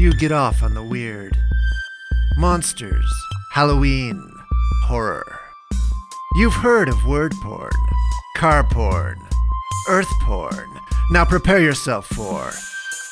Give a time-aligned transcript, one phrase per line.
[0.00, 1.36] you get off on the weird.
[2.38, 3.12] Monsters,
[3.52, 4.32] Halloween,
[4.84, 5.38] horror.
[6.36, 7.70] You've heard of word porn,
[8.34, 9.20] car porn,
[9.90, 10.66] earth porn.
[11.10, 12.50] Now prepare yourself for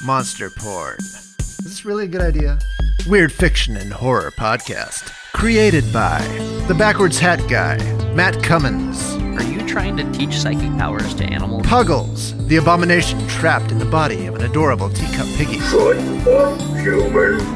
[0.07, 0.97] monster porn.
[1.39, 2.59] Is this really a good idea?
[3.07, 5.13] Weird fiction and horror podcast.
[5.35, 6.21] Created by
[6.69, 7.77] the backwards hat guy,
[8.15, 9.13] Matt Cummins.
[9.39, 11.67] Are you trying to teach psychic powers to animals?
[11.67, 15.59] Puggles, the abomination trapped in the body of an adorable teacup piggy.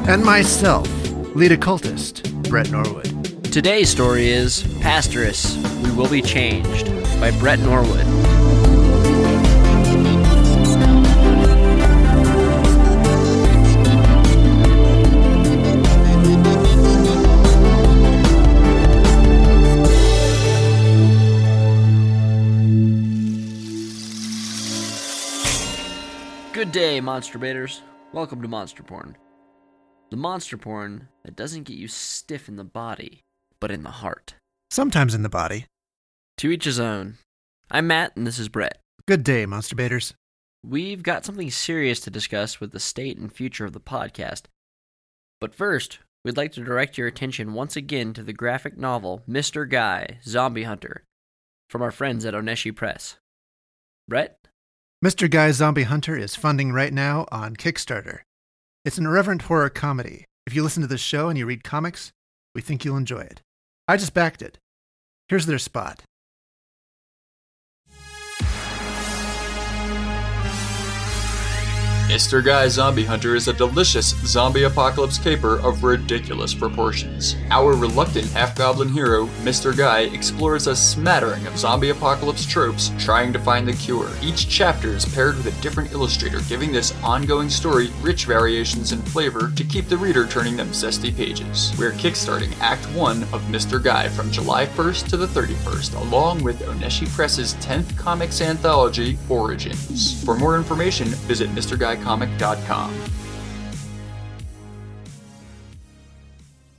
[0.05, 0.87] And myself,
[1.35, 3.43] lead occultist, Bret Norwood.
[3.51, 6.87] Today's story is Pastoress, We Will Be Changed
[7.19, 8.05] by Bret Norwood.
[26.53, 27.81] Good day, monster baiters.
[28.13, 29.15] Welcome to Monster Porn.
[30.13, 33.23] The monster porn that doesn't get you stiff in the body,
[33.59, 34.35] but in the heart.
[34.69, 35.65] Sometimes in the body.
[36.37, 37.17] To each his own.
[37.71, 38.77] I'm Matt, and this is Bret.
[39.07, 40.13] Good day, monster baiters.
[40.63, 44.43] We've got something serious to discuss with the state and future of the podcast.
[45.41, 49.67] But first, we'd like to direct your attention once again to the graphic novel Mr.
[49.67, 51.05] Guy, Zombie Hunter,
[51.71, 53.17] from our friends at Oneshi Press.
[54.07, 54.37] Bret?
[55.03, 55.27] Mr.
[55.27, 58.19] Guy Zombie Hunter is funding right now on Kickstarter.
[58.85, 60.25] It's an irreverent horror comedy.
[60.45, 62.11] If you listen to this show and you read comics,
[62.53, 63.41] we think you'll enjoy it.
[63.87, 64.57] I just backed it.
[65.29, 66.03] Here's their spot.
[72.13, 72.45] Mr.
[72.45, 77.35] Guy Zombie Hunter is a delicious zombie apocalypse caper of ridiculous proportions.
[77.49, 79.75] Our reluctant half goblin hero, Mr.
[79.75, 84.11] Guy, explores a smattering of zombie apocalypse tropes trying to find the cure.
[84.21, 89.01] Each chapter is paired with a different illustrator, giving this ongoing story rich variations in
[89.01, 91.73] flavor to keep the reader turning them zesty pages.
[91.79, 93.83] We're kickstarting Act 1 of Mr.
[93.83, 100.23] Guy from July 1st to the 31st, along with Oneshi Press's 10th comics anthology, Origins.
[100.23, 101.49] For more information, visit
[102.03, 102.93] MrGuyComic.com.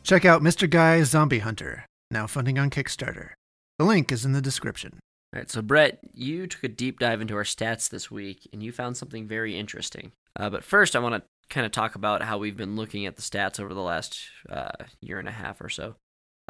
[0.03, 0.69] Check out Mr.
[0.69, 3.31] Guy Zombie Hunter, now funding on Kickstarter.
[3.79, 4.99] The link is in the description.
[5.34, 8.63] All right, so Bret, you took a deep dive into our stats this week, and
[8.63, 10.13] you found something very interesting.
[10.39, 13.17] Uh, but first, I want to kind of talk about how we've been looking at
[13.17, 14.71] the stats over the last uh,
[15.01, 15.97] year and a half or so.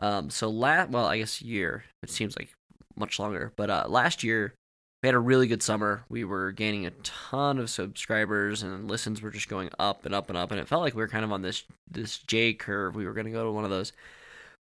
[0.00, 1.84] Um, so last, well, I guess year.
[2.02, 2.50] It seems like
[2.96, 4.54] much longer, but uh, last year
[5.04, 6.02] we had a really good summer.
[6.08, 10.30] We were gaining a ton of subscribers, and listens were just going up and up
[10.30, 12.96] and up, and it felt like we were kind of on this this J curve.
[12.96, 13.92] We were going to go to one of those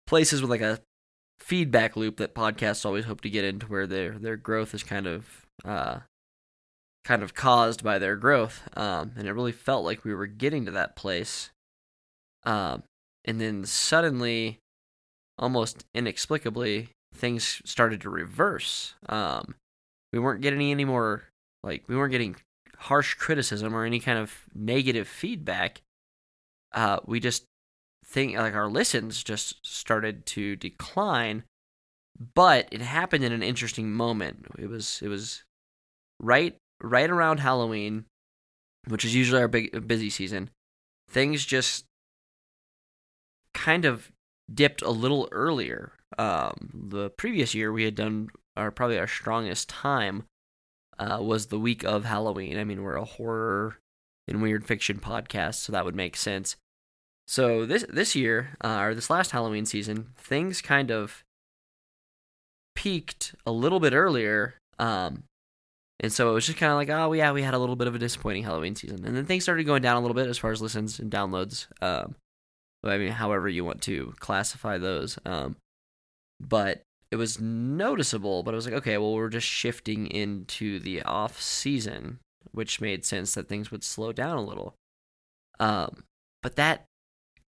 [0.06, 0.82] places with like a
[1.40, 5.08] feedback loop that podcasts always hope to get into, where their their growth is kind
[5.08, 6.00] of uh,
[7.06, 10.66] kind of caused by their growth, um, and it really felt like we were getting
[10.66, 11.52] to that place.
[12.44, 12.84] Um,
[13.24, 14.60] and then suddenly,
[15.40, 18.96] almost inexplicably, things started to reverse.
[19.08, 19.56] Um,
[20.14, 21.24] we weren't getting any more
[21.64, 22.36] like we weren't getting
[22.78, 25.82] harsh criticism or any kind of negative feedback.
[26.72, 27.46] Uh, we just
[28.06, 31.44] think like our listens just started to decline,
[32.36, 34.46] but it happened in an interesting moment.
[34.58, 35.44] It was it was
[36.22, 38.06] right right around Halloween,
[38.88, 40.52] which is usually our big busy season.
[41.10, 41.86] Things just
[43.54, 44.12] kind of
[44.54, 45.94] dipped a little earlier.
[46.18, 50.24] Um, the previous year we had done our probably our strongest time
[51.00, 52.58] uh, was the week of Halloween.
[52.58, 53.80] I mean, we're a horror
[54.28, 56.56] and weird fiction podcast, so that would make sense.
[57.28, 61.24] So this this year, uh, or this last Halloween season, things kind of
[62.76, 65.24] peaked a little bit earlier, um,
[66.00, 67.88] and so it was just kind of like, oh yeah, we had a little bit
[67.88, 70.38] of a disappointing Halloween season, and then things started going down a little bit as
[70.38, 71.68] far as listens and downloads.
[71.82, 72.16] Um,
[72.84, 75.18] I mean, however you want to classify those.
[75.26, 75.56] Um,
[76.42, 76.82] but
[77.14, 81.40] it was noticeable, but I was like, okay, well, we're just shifting into the off
[81.40, 82.18] season,
[82.54, 84.74] which made sense that things would slow down a little.
[85.60, 86.06] Um,
[86.42, 86.86] but that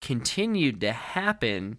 [0.01, 1.79] continued to happen,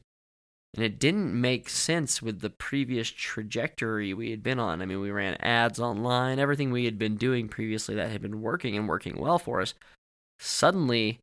[0.75, 4.81] and it didn't make sense with the previous trajectory we had been on.
[4.81, 8.41] I mean, we ran ads online, everything we had been doing previously that had been
[8.41, 9.73] working and working well for us
[10.37, 11.21] suddenly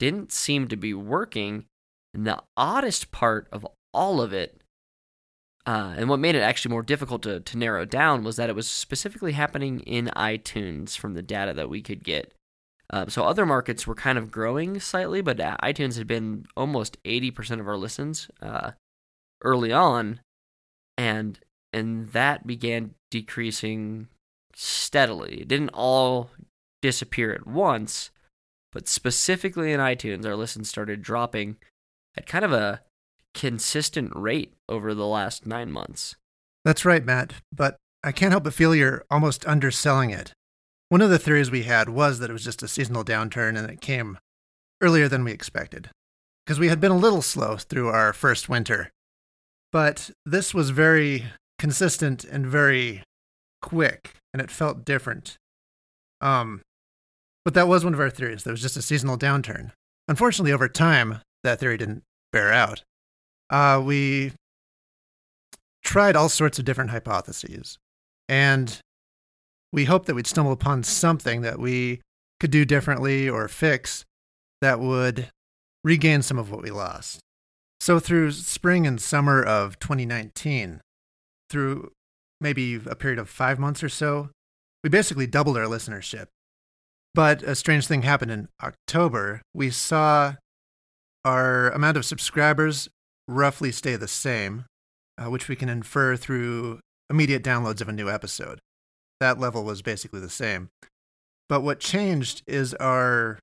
[0.00, 1.66] didn't seem to be working.
[2.12, 4.60] And the oddest part of all of it
[5.66, 8.56] uh, and what made it actually more difficult to, to narrow down was that it
[8.56, 12.32] was specifically happening in iTunes from the data that we could get.
[12.90, 17.02] Uh, so other markets were kind of growing slightly, but uh, iTunes had been almost
[17.04, 18.72] 80% of our listens uh,
[19.42, 20.20] early on,
[20.98, 21.38] and
[21.72, 24.08] and that began decreasing
[24.54, 25.40] steadily.
[25.40, 26.30] It didn't all
[26.82, 28.10] disappear at once,
[28.70, 31.56] but specifically in iTunes, our listens started dropping
[32.16, 32.82] at kind of a
[33.34, 36.16] consistent rate over the last nine months.
[36.64, 40.32] That's right, Matt, but I can't help but feel you're almost underselling it.
[40.88, 43.68] One of the theories we had was that it was just a seasonal downturn and
[43.70, 44.18] it came
[44.80, 45.90] earlier than we expected,
[46.44, 48.90] because we had been a little slow through our first winter.
[49.72, 51.24] But this was very
[51.58, 53.02] consistent and very
[53.60, 55.36] quick, and it felt different.
[56.20, 56.60] Um,
[57.44, 58.44] but that was one of our theories.
[58.44, 59.72] That was just a seasonal downturn.
[60.06, 62.02] Unfortunately, over time, that theory didn't
[62.32, 62.82] bear out.
[63.54, 64.32] Uh, we
[65.84, 67.78] tried all sorts of different hypotheses,
[68.28, 68.80] and
[69.72, 72.00] we hoped that we'd stumble upon something that we
[72.40, 74.04] could do differently or fix
[74.60, 75.28] that would
[75.84, 77.20] regain some of what we lost.
[77.78, 80.80] So, through spring and summer of 2019,
[81.48, 81.92] through
[82.40, 84.30] maybe a period of five months or so,
[84.82, 86.26] we basically doubled our listenership.
[87.14, 89.42] But a strange thing happened in October.
[89.54, 90.34] We saw
[91.24, 92.88] our amount of subscribers
[93.28, 94.64] roughly stay the same,
[95.18, 96.80] uh, which we can infer through
[97.10, 98.60] immediate downloads of a new episode.
[99.20, 100.68] That level was basically the same.
[101.48, 103.38] But what changed is our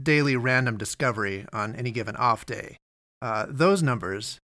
[0.00, 2.76] daily random discovery on any given off day.
[3.20, 4.38] Uh, those numbers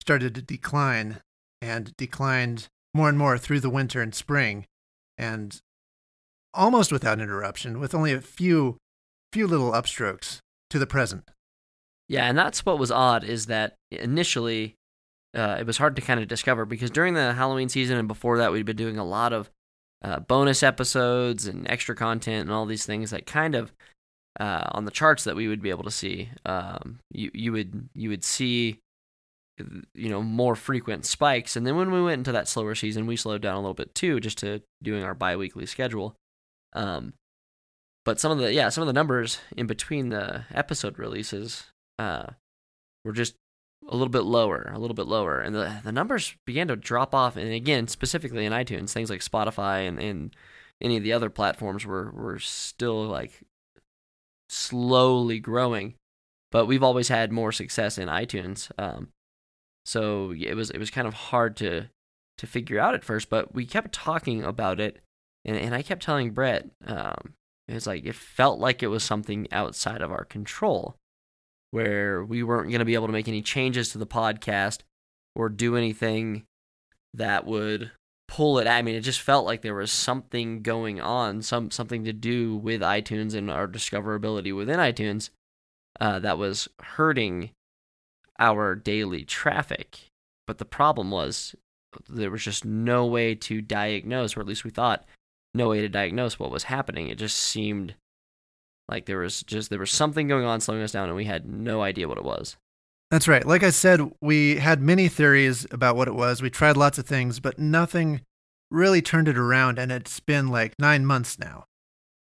[0.00, 1.18] started to decline
[1.60, 4.64] and declined more and more through the winter and spring,
[5.16, 5.60] and
[6.54, 8.76] almost without interruption, with only a few
[9.32, 10.38] few little upstrokes
[10.70, 11.30] to the present.
[12.08, 14.74] Yeah, and that's what was odd is that initially
[15.36, 18.38] uh, it was hard to kind of discover because during the Halloween season and before
[18.38, 19.50] that, we'd been doing a lot of
[20.02, 23.72] uh, bonus episodes and extra content and all these things that kind of
[24.40, 26.30] uh, on the charts that we would be able to see.
[26.46, 28.78] Um, you you would you would see
[29.94, 33.16] you know more frequent spikes, and then when we went into that slower season, we
[33.16, 36.16] slowed down a little bit too, just to doing our biweekly schedule.
[36.72, 37.14] Um,
[38.04, 41.64] but some of the yeah some of the numbers in between the episode releases
[41.98, 42.26] uh,
[43.04, 43.34] were just
[43.88, 47.14] a little bit lower, a little bit lower, and the the numbers began to drop
[47.14, 47.36] off.
[47.36, 50.36] And again, specifically in iTunes, things like Spotify and, and
[50.80, 53.42] any of the other platforms were were still like
[54.48, 55.94] slowly growing.
[56.50, 59.08] But we've always had more success in iTunes, um,
[59.84, 61.88] so it was it was kind of hard to
[62.38, 63.28] to figure out at first.
[63.28, 65.00] But we kept talking about it,
[65.44, 67.34] and and I kept telling Bret, um,
[67.66, 70.96] it's like it felt like it was something outside of our control
[71.70, 74.80] where we weren't going to be able to make any changes to the podcast
[75.34, 76.44] or do anything
[77.14, 77.90] that would
[78.26, 78.66] pull it.
[78.66, 82.56] I mean, it just felt like there was something going on, some something to do
[82.56, 85.30] with iTunes and our discoverability within iTunes
[86.00, 87.50] uh, that was hurting
[88.38, 90.10] our daily traffic.
[90.46, 91.54] But the problem was
[92.08, 95.04] there was just no way to diagnose, or at least we thought
[95.54, 97.08] no way to diagnose what was happening.
[97.08, 97.94] It just seemed
[98.88, 101.46] like there was just there was something going on slowing us down, and we had
[101.46, 102.56] no idea what it was.
[103.10, 103.46] That's right.
[103.46, 106.42] Like I said, we had many theories about what it was.
[106.42, 108.20] We tried lots of things, but nothing
[108.70, 109.78] really turned it around.
[109.78, 111.64] And it's been like nine months now.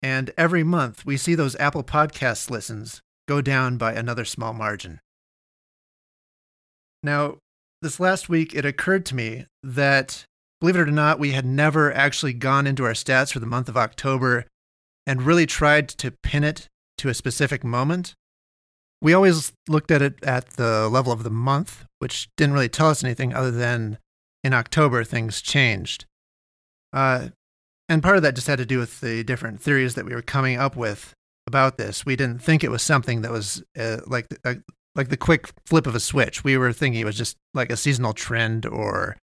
[0.02, 5.00] And every month we see those Apple Podcasts listens go down by another small margin.
[7.02, 7.38] Now,
[7.82, 10.24] this last week, it occurred to me that,
[10.60, 13.68] believe it or not, we had never actually gone into our stats for the month
[13.68, 14.46] of October
[15.06, 16.68] and really tried to pin it
[16.98, 18.14] to a specific moment.
[19.02, 22.88] We always looked at it at the level of the month, which didn't really tell
[22.88, 23.98] us anything other than
[24.44, 26.04] in October things changed.
[26.92, 27.28] Uh,
[27.88, 30.22] and part of that just had to do with the different theories that we were
[30.22, 31.14] coming up with
[31.46, 32.06] about this.
[32.06, 34.54] We didn't think it was something that was uh, like uh,
[34.94, 36.44] like the quick flip of a switch.
[36.44, 39.16] We were thinking it was just like a seasonal trend or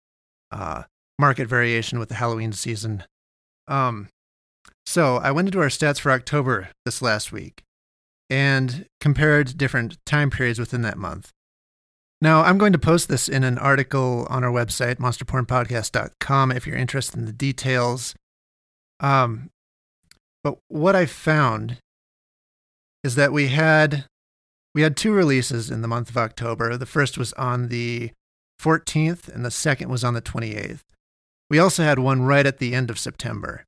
[0.51, 0.83] uh,
[1.19, 3.03] market variation with the Halloween season.
[3.67, 4.09] Um,
[4.85, 7.63] so I went into our stats for October this last week
[8.29, 11.31] and compared different time periods within that month.
[12.21, 16.75] Now, I'm going to post this in an article on our website, monsterpornpodcast.com, if you're
[16.75, 18.15] interested in the details.
[18.99, 19.49] Um,
[20.43, 21.77] but what I found
[23.03, 24.05] is that we had
[24.73, 26.75] we had two releases in the month of October.
[26.75, 28.11] The first was on the
[28.61, 30.81] 14th, and the second was on the 28th.
[31.49, 33.63] We also had one right at the end of September.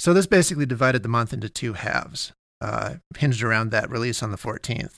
[0.00, 4.30] So this basically divided the month into two halves, uh, hinged around that release on
[4.30, 4.96] the 14th.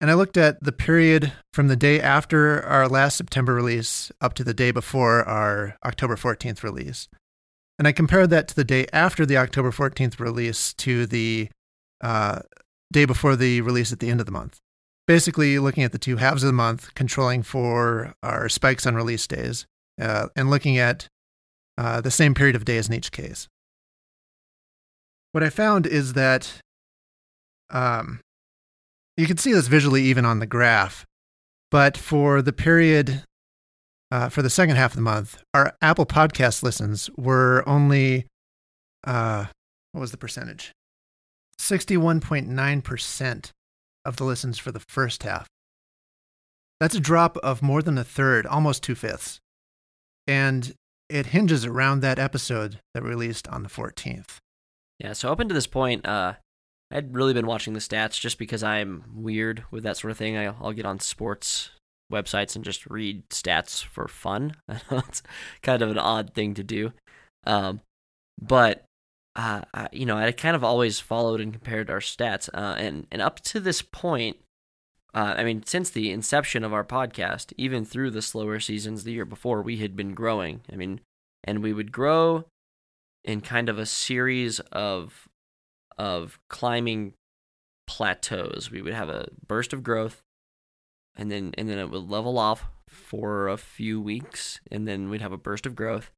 [0.00, 4.34] And I looked at the period from the day after our last September release up
[4.34, 7.06] to the day before our October 14th release.
[7.78, 11.48] And I compared that to the day after the October 14th release to the
[12.00, 12.40] uh,
[12.92, 14.58] day before the release at the end of the month.
[15.06, 19.28] Basically, looking at the two halves of the month, controlling for our spikes on release
[19.28, 19.66] days,
[20.00, 21.06] uh, and looking at
[21.76, 23.46] uh, the same period of days in each case.
[25.32, 26.60] What I found is that
[27.70, 28.20] Um,
[29.18, 31.04] you can see this visually even on the graph.
[31.70, 33.24] But for the period,
[34.10, 38.24] uh, for the second half of the month, our Apple Podcast listens were only,
[39.04, 39.46] uh,
[39.92, 40.72] what was the percentage?
[41.60, 43.50] 61.9%
[44.06, 45.46] of the listens for the first half.
[46.80, 49.40] That's a drop of more than a third, almost two fifths.
[50.26, 50.72] And
[51.10, 54.38] it hinges around that episode that released on the 14th.
[54.98, 56.34] Yeah, so up until this point, uh,
[56.90, 60.36] I'd really been watching the stats just because I'm weird with that sort of thing.
[60.36, 61.70] I'll, I'll get on sports
[62.12, 64.56] websites and just read stats for fun.
[64.68, 65.22] it's
[65.62, 66.92] kind of an odd thing to do.
[67.46, 67.80] Um,
[68.40, 68.84] but
[69.36, 73.06] uh, I, you know, I kind of always followed and compared our stats, uh, and
[73.12, 74.36] and up to this point,
[75.14, 79.12] uh, I mean, since the inception of our podcast, even through the slower seasons the
[79.12, 80.62] year before, we had been growing.
[80.72, 81.00] I mean,
[81.44, 82.46] and we would grow
[83.24, 85.28] in kind of a series of
[85.96, 87.14] of climbing
[87.86, 88.70] plateaus.
[88.70, 90.22] We would have a burst of growth,
[91.16, 95.20] and then and then it would level off for a few weeks, and then we'd
[95.20, 96.10] have a burst of growth.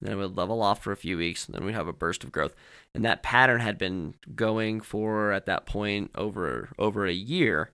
[0.00, 2.22] Then it would level off for a few weeks, and then we'd have a burst
[2.22, 2.54] of growth.
[2.94, 7.72] And that pattern had been going for at that point over over a year.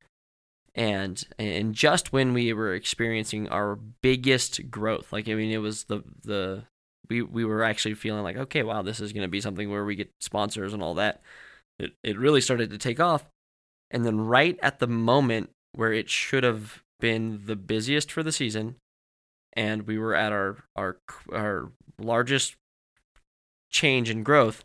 [0.75, 5.85] And and just when we were experiencing our biggest growth, like I mean, it was
[5.85, 6.65] the the
[7.09, 9.85] we we were actually feeling like, okay, wow, this is going to be something where
[9.85, 11.21] we get sponsors and all that.
[11.79, 13.27] It it really started to take off,
[13.91, 18.33] and then right at the moment where it should have been the busiest for the
[18.33, 18.77] season,
[19.55, 20.99] and we were at our our
[21.33, 22.55] our largest
[23.71, 24.65] change in growth,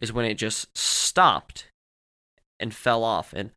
[0.00, 1.68] is when it just stopped
[2.60, 3.32] and fell off.
[3.32, 3.50] And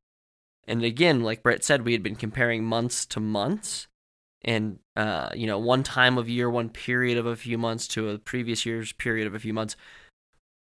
[0.68, 3.88] and again like bret said we had been comparing months to months
[4.44, 8.10] and uh, you know one time of year one period of a few months to
[8.10, 9.76] a previous year's period of a few months.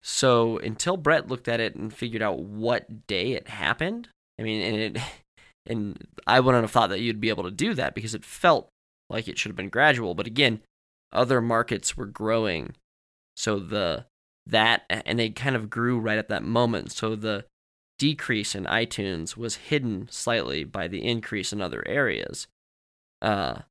[0.03, 4.09] So until bret looked at it and figured out what day it happened
[4.39, 5.03] i mean and it
[5.67, 8.69] and i wouldn't have thought that you'd be able to do that because it felt
[9.11, 10.15] like it should have been gradual.
[10.15, 10.61] But again
[11.13, 12.73] other markets were growing.
[13.35, 14.05] So the
[14.47, 16.91] that and they kind of grew right at that moment.
[16.91, 17.45] So the
[17.99, 22.47] decrease in itunes was hidden slightly by the increase in other areas
[23.21, 23.61] uh,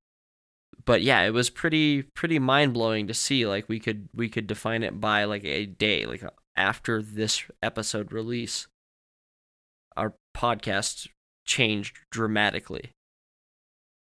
[0.84, 3.46] but yeah, it was pretty pretty mind blowing to see.
[3.46, 6.22] Like we could we could define it by like a day, like
[6.56, 8.66] after this episode release,
[9.96, 11.08] our podcast
[11.44, 12.92] changed dramatically.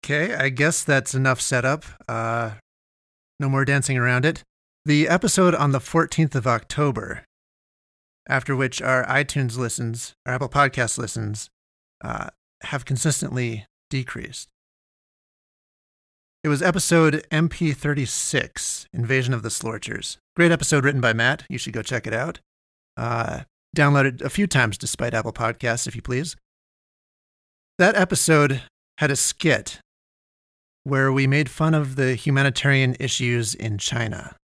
[0.03, 1.85] Okay, I guess that's enough setup.
[2.07, 2.51] Uh,
[3.39, 4.43] no more dancing around it.
[4.85, 7.23] The episode on the 14th of October,
[8.27, 11.49] after which our iTunes listens, our Apple Podcast listens,
[12.03, 12.29] uh,
[12.63, 14.47] have consistently decreased.
[16.43, 20.17] It was episode MP36, Invasion of the Slorchers.
[20.35, 21.43] Great episode written by Matt.
[21.49, 22.39] You should go check it out.
[22.97, 23.41] Uh,
[23.77, 26.35] downloaded a few times despite Apple Podcasts, if you please.
[27.77, 28.63] That episode
[28.97, 29.81] had a skit
[30.83, 34.35] where we made fun of the humanitarian issues in China.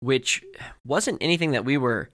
[0.00, 0.42] Which
[0.86, 2.08] wasn't anything that we were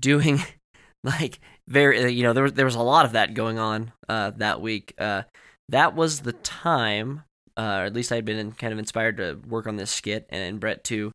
[0.00, 0.42] doing
[1.04, 4.30] like very you know there was there was a lot of that going on uh,
[4.36, 5.24] that week uh,
[5.68, 7.22] that was the time
[7.56, 10.60] uh, or at least I'd been kind of inspired to work on this skit, and
[10.60, 11.12] Brett too,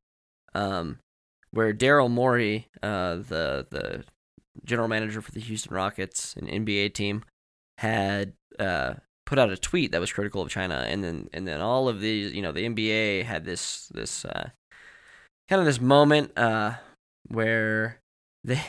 [0.54, 1.00] um,
[1.52, 4.04] where Daryl Morey, uh, the the
[4.66, 7.24] general manager for the Houston Rockets, an NBA team,
[7.78, 11.62] had uh, put out a tweet that was critical of China, and then and then
[11.62, 14.50] all of these, you know, the NBA had this this uh,
[15.50, 16.74] kind of this moment uh,
[17.28, 18.00] where
[18.44, 18.62] they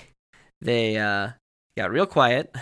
[0.60, 1.30] they uh,
[1.76, 2.54] got real quiet.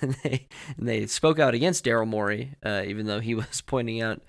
[0.00, 4.00] And they and they spoke out against Daryl Morey, uh, even though he was pointing
[4.00, 4.22] out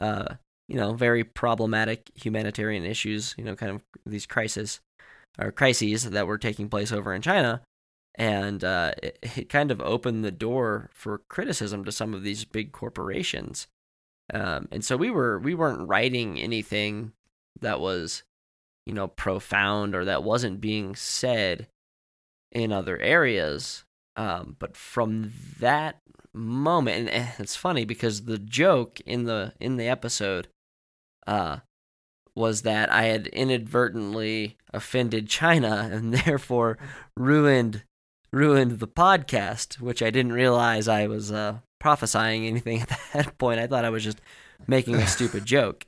[0.00, 0.34] uh,
[0.68, 4.80] you know, very problematic humanitarian issues, you know, kind of these crises
[5.38, 7.62] or crises that were taking place over in China.
[8.14, 12.46] And uh, it, it, kind of opened the door for criticism to some of these
[12.46, 13.66] big corporations.
[14.32, 17.12] Um, and so we were we weren't writing anything
[17.60, 18.22] that was,
[18.86, 21.68] you know, profound or that wasn't being said
[22.50, 23.84] in other areas.
[24.16, 26.00] Um, but from that
[26.32, 30.48] moment, and it's funny because the joke in the in the episode,
[31.26, 31.58] uh,
[32.36, 36.78] was that I had inadvertently offended China and therefore
[37.16, 37.82] ruined
[38.32, 43.58] ruined the podcast, which I didn't realize I was uh, prophesying anything at that point.
[43.58, 44.20] I thought I was just
[44.66, 45.84] making a stupid joke.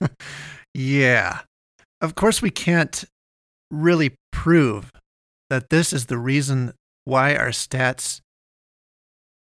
[0.75, 1.41] yeah.
[2.01, 3.05] Of course, we can't
[3.71, 4.93] really prove
[5.51, 6.73] that this is the reason
[7.09, 8.21] why our stats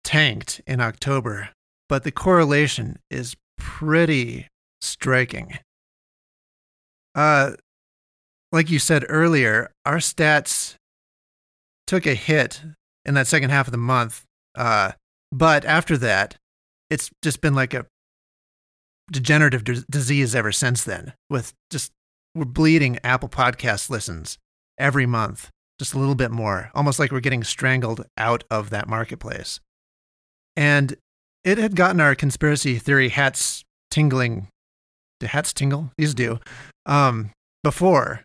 [0.02, 1.50] tanked in October,
[1.88, 4.48] but the correlation is pretty
[4.80, 5.58] striking.
[7.14, 7.52] Uh,
[8.50, 10.74] like you said earlier, our stats
[11.86, 12.62] took a hit
[13.04, 14.92] in that second half of the month Uh,
[15.30, 16.36] but after that,
[16.90, 17.86] it's just been like a
[19.10, 21.14] degenerative d- disease ever since then.
[21.30, 21.90] With just
[22.34, 24.36] we're bleeding Apple Podcast listens
[24.78, 25.48] every month,
[25.82, 29.58] just a little bit more, almost like we're getting strangled out of that marketplace.
[30.54, 30.94] And
[31.42, 34.46] it had gotten our conspiracy theory hats tingling.
[35.18, 35.90] Do hats tingle?
[35.98, 36.38] These do.
[36.86, 37.32] Um,
[37.64, 38.22] before,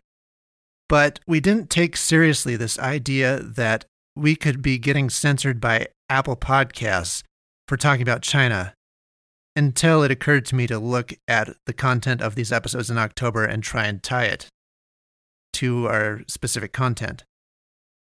[0.88, 3.84] but we didn't take seriously this idea that
[4.14, 7.24] we could be getting censored by Apple Podcasts
[7.66, 8.72] for talking about China
[9.56, 13.44] until it occurred to me to look at the content of these episodes in October
[13.44, 14.46] and try and tie it
[15.54, 17.24] to our specific content.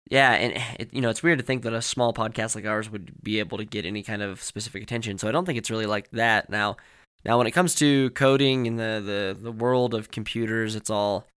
[0.10, 2.89] Yeah, and it, you know it's weird to think that a small podcast like ours
[2.89, 5.17] would be able to get any kind of specific attention.
[5.17, 6.50] So I don't think it's really like that.
[6.50, 6.77] Now,
[7.25, 11.27] now when it comes to coding in the the, the world of computers, it's all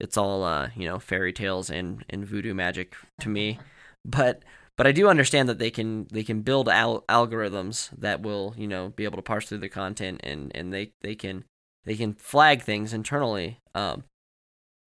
[0.00, 3.58] it's all uh, you know fairy tales and and voodoo magic to me.
[4.04, 4.42] But
[4.76, 8.66] but I do understand that they can they can build al- algorithms that will you
[8.66, 11.44] know be able to parse through the content and and they they can
[11.84, 14.04] they can flag things internally um,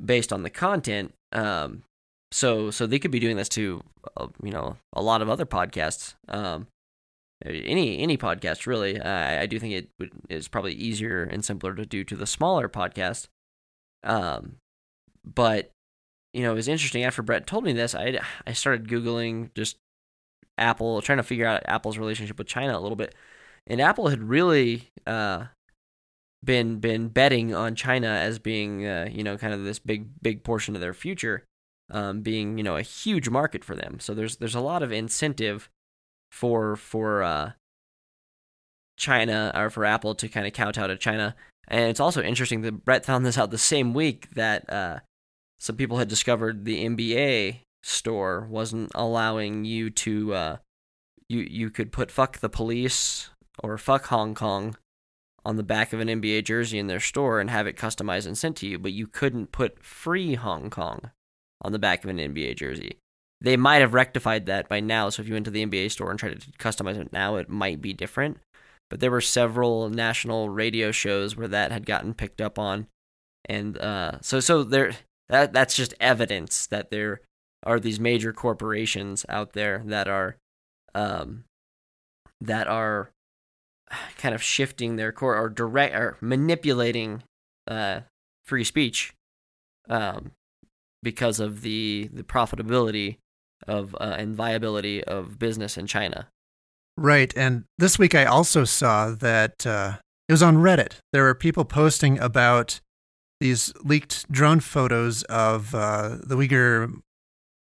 [0.04, 1.14] based on the content.
[1.32, 1.84] Um,
[2.36, 3.82] so so they could be doing this to
[4.18, 6.16] uh, you know a lot of other podcasts.
[6.28, 6.68] Um,
[7.46, 9.00] any any podcast really.
[9.00, 12.68] I do think it would, is probably easier and simpler to do to the smaller
[12.68, 13.28] podcast.
[14.04, 14.58] Um,
[15.24, 15.72] but
[16.34, 17.96] you know, it was interesting after Bret told me this.
[17.96, 19.78] I I started googling just
[20.58, 23.16] Apple, trying to figure out Apple's relationship with China a little bit,
[23.66, 25.46] and Apple had really uh,
[26.44, 30.44] been been betting on China as being uh, you know kind of this big big
[30.44, 31.46] portion of their future,
[31.92, 34.00] um, being you know a huge market for them.
[34.00, 35.70] So there's there's a lot of incentive
[36.32, 37.52] for for uh,
[38.98, 41.36] China or for Apple to kind of kowtow to China.
[41.68, 45.00] And it's also interesting that Bret found this out the same week that uh,
[45.60, 50.58] some people had discovered the NBA store wasn't allowing you to uh,
[51.30, 53.30] you you could put fuck the police
[53.64, 54.76] or fuck Hong Kong
[55.44, 58.38] on the back of an NBA jersey in their store and have it customized and
[58.38, 61.12] sent to you, but you couldn't put free Hong Kong
[61.66, 63.00] on the back of an NBA jersey.
[63.42, 66.10] They might have rectified that by now, so if you went to the NBA store
[66.10, 68.38] and tried to customize it now, it might be different.
[68.90, 72.88] But there were several national radio shows where that had gotten picked up on,
[73.46, 74.94] and uh, so so there
[75.28, 77.22] that that's just evidence that there
[77.64, 80.38] are these major corporations out there that are
[80.94, 81.46] um,
[82.40, 83.10] that are
[84.18, 87.24] kind of shifting their core or direct or manipulating
[87.68, 88.02] uh,
[88.46, 89.14] free speech
[89.90, 90.32] um,
[91.06, 93.16] because of the the profitability
[93.66, 96.28] of uh, and viability of business in China.
[96.98, 100.96] Right, and this week I also saw that uh, it was on Reddit.
[101.14, 102.82] There were people posting about
[103.40, 107.00] these leaked drone photos of uh, the Uyghur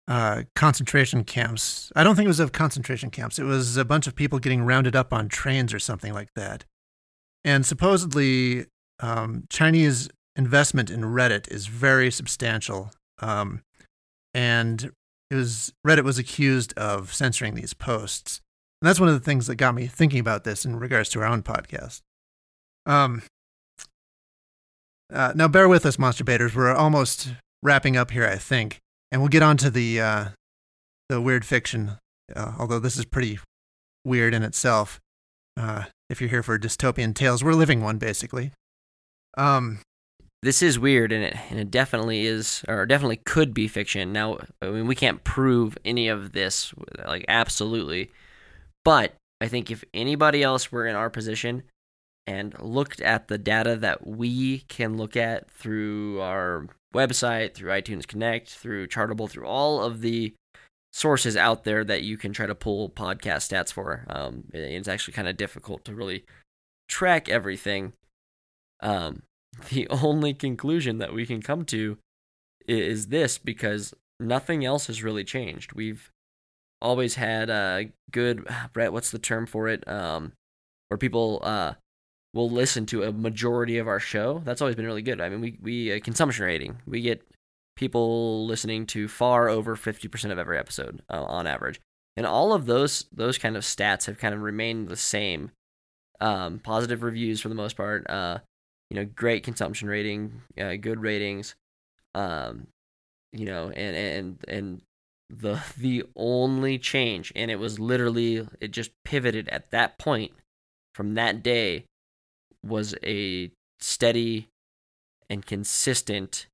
[0.06, 1.90] uh, concentration camps.
[1.96, 3.38] I don't think it was of concentration camps.
[3.38, 6.64] It was a bunch of people getting rounded up on trains or something like that.
[7.44, 8.66] And supposedly,
[9.00, 12.90] um, Chinese investment in Reddit is very substantial.
[13.22, 13.62] Um,
[14.34, 14.92] and
[15.30, 18.40] it was Reddit was accused of censoring these posts.
[18.80, 21.20] And that's one of the things that got me thinking about this in regards to
[21.20, 22.00] our own podcast.
[22.84, 23.22] Um,
[25.12, 26.54] uh, now, bear with us, monster baiters.
[26.54, 27.32] We're almost
[27.62, 28.78] wrapping up here, I think,
[29.10, 30.24] and we'll get on to the uh,
[31.08, 31.98] the weird fiction.
[32.34, 33.38] Uh, although this is pretty
[34.04, 35.00] weird in itself.
[35.56, 38.52] Uh, if you're here for dystopian tales, we're living one basically.
[39.36, 39.80] Um,
[40.42, 44.12] this is weird, and it and it definitely is, or definitely could be fiction.
[44.12, 46.74] Now, I mean, we can't prove any of this,
[47.06, 48.10] like absolutely,
[48.84, 51.62] but I think if anybody else were in our position
[52.26, 58.06] and looked at the data that we can look at through our website, through iTunes
[58.06, 60.34] Connect, through Chartable, through all of the
[60.92, 64.04] sources out there that you can try to pull podcast stats for.
[64.08, 66.24] Um, it's actually kind of difficult to really
[66.88, 67.94] track everything.
[68.80, 69.22] Um,
[69.70, 71.98] the only conclusion that we can come to
[72.66, 75.72] is this because nothing else has really changed.
[75.72, 76.10] We've
[76.80, 78.92] always had a good Bret.
[78.92, 79.86] What's the term for it?
[79.88, 80.32] Um,
[80.88, 81.74] where people uh
[82.34, 84.40] will listen to a majority of our show.
[84.44, 85.20] That's always been really good.
[85.20, 86.78] I mean, we we uh, consumption rating.
[86.86, 87.22] We get
[87.76, 91.80] people listening to far over 50% of every episode uh, on average.
[92.16, 95.50] And all of those those kind of stats have kind of remained the same.
[96.20, 98.08] Um, positive reviews for the most part.
[98.08, 98.38] Uh,
[98.92, 101.54] you know, great consumption rating, uh, good ratings.
[102.14, 102.66] Um,
[103.32, 104.82] you know, and and and
[105.30, 110.32] the the only change, and it was literally it just pivoted at that point
[110.94, 111.86] from that day
[112.62, 113.50] was a
[113.80, 114.48] steady
[115.30, 116.48] and consistent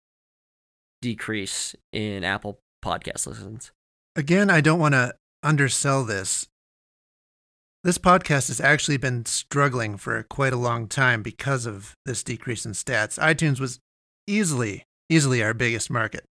[1.03, 3.73] decrease in Apple podcast listens.
[4.15, 6.47] Again, I don't want to undersell this,
[7.85, 12.67] this podcast has actually been struggling for quite a long time because of this decrease
[12.67, 13.19] in stats.
[13.19, 13.79] iTunes was
[14.27, 16.25] easily, easily our biggest market.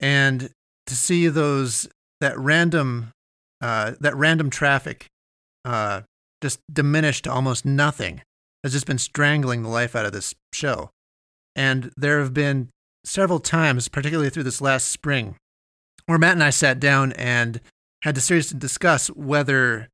[0.00, 0.50] And
[0.86, 1.88] to see those
[2.20, 3.12] that random
[3.60, 5.06] uh, that random traffic
[5.64, 6.02] uh,
[6.40, 8.22] just diminished to almost nothing
[8.62, 10.90] has just been strangling the life out of this show.
[11.56, 12.68] And there have been
[13.04, 15.36] several times, particularly through this last spring,
[16.06, 17.60] where Matt and I sat down and
[18.02, 19.88] had to seriously discuss whether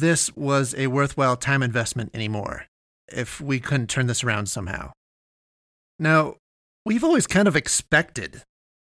[0.00, 2.66] this was a worthwhile time investment anymore,
[3.08, 4.92] if we couldn't turn this around somehow.
[5.98, 6.36] Now,
[6.84, 8.42] we've always kind of expected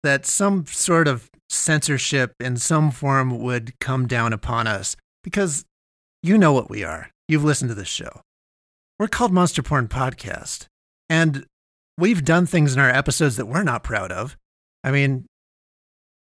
[0.03, 5.65] that some sort of censorship in some form would come down upon us because
[6.23, 7.09] you know what we are.
[7.27, 8.21] You've listened to this show.
[8.99, 10.65] We're called Monster Porn Podcast.
[11.09, 11.45] And
[11.97, 14.37] we've done things in our episodes that we're not proud of.
[14.83, 15.25] I mean,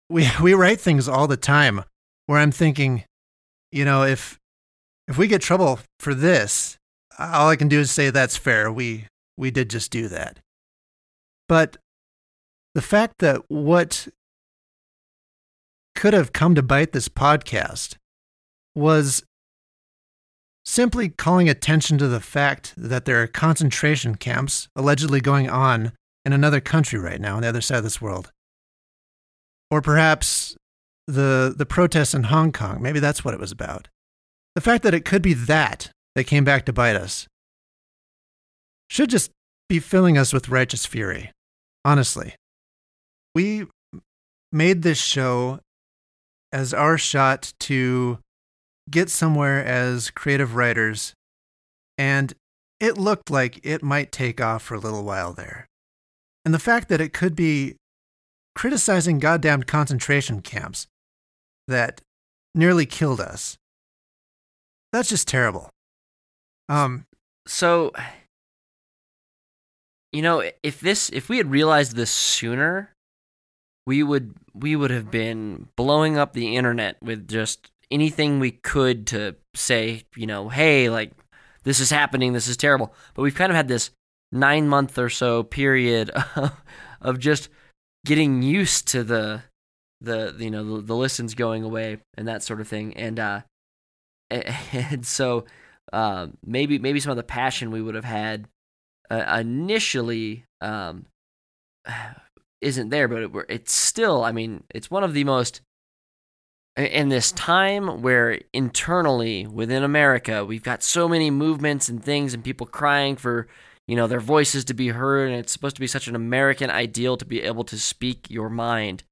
[0.08, 1.84] we we write things all the time
[2.26, 3.04] where I'm thinking,
[3.70, 4.38] you know, if
[5.08, 6.78] if we get trouble for this,
[7.18, 8.72] all I can do is say that's fair.
[8.72, 10.38] We we did just do that.
[11.48, 11.76] But
[12.74, 14.08] the fact that what
[15.94, 17.96] could have come to bite this podcast
[18.74, 19.22] was
[20.64, 25.92] simply calling attention to the fact that there are concentration camps allegedly going on
[26.24, 28.32] in another country right now on the other side of this world.
[29.70, 30.56] Or perhaps
[31.06, 33.88] the the protests in Hong Kong, maybe that's what it was about.
[34.54, 37.26] The fact that it could be that that came back to bite us
[38.88, 39.30] should just
[39.68, 41.32] be filling us with righteous fury.
[41.84, 42.34] Honestly.
[43.34, 43.66] We
[44.52, 45.58] made this show
[46.52, 48.18] as our shot to
[48.88, 51.14] get somewhere as creative writers,
[51.98, 52.32] and
[52.78, 55.66] it looked like it might take off for a little while there.
[56.44, 57.74] And the fact that it could be
[58.54, 60.86] criticizing goddamn concentration camps
[61.66, 62.00] that
[62.54, 63.56] nearly killed us.
[64.94, 65.70] That's just terrible.
[66.68, 67.06] Um
[67.48, 67.90] so
[70.12, 72.94] you know, if this if we had realized this sooner,
[73.88, 79.08] we would we would have been blowing up the internet with just anything we could
[79.08, 81.10] to say, you know, hey, like
[81.64, 82.94] this is happening, this is terrible.
[83.14, 83.90] But we've kind of had this
[84.30, 86.12] nine month or so period
[87.00, 87.48] of just
[88.06, 89.42] getting used to the
[90.00, 93.40] the you know the, the listens going away and that sort of thing, and uh,
[94.30, 95.44] and so
[95.92, 98.48] uh, maybe maybe some of the passion we would have had
[99.10, 101.06] uh, initially um,
[102.60, 104.24] isn't there, but it, it's still.
[104.24, 105.60] I mean, it's one of the most
[106.76, 112.42] in this time where internally within America we've got so many movements and things and
[112.42, 113.46] people crying for
[113.86, 116.70] you know their voices to be heard and it's supposed to be such an American
[116.70, 119.04] ideal to be able to speak your mind.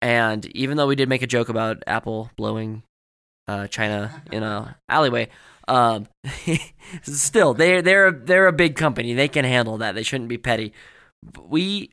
[0.00, 2.82] And even though we did make a joke about Apple blowing
[3.48, 5.28] uh, China in a alleyway,
[5.68, 6.06] um,
[7.02, 9.14] still they're they're they're a big company.
[9.14, 9.94] They can handle that.
[9.94, 10.72] They shouldn't be petty.
[11.40, 11.90] We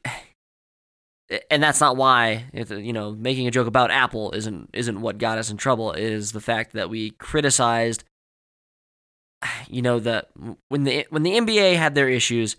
[1.49, 5.37] and that's not why you know making a joke about Apple isn't isn't what got
[5.37, 5.93] us in trouble.
[5.93, 8.03] Is the fact that we criticized
[9.67, 10.25] you know the
[10.69, 12.57] when the when the NBA had their issues,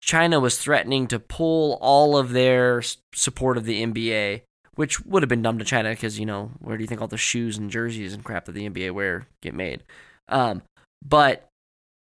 [0.00, 2.82] China was threatening to pull all of their
[3.14, 4.42] support of the NBA,
[4.74, 7.08] which would have been dumb to China because you know where do you think all
[7.08, 9.82] the shoes and jerseys and crap that the NBA wear get made?
[10.28, 10.62] Um,
[11.04, 11.48] but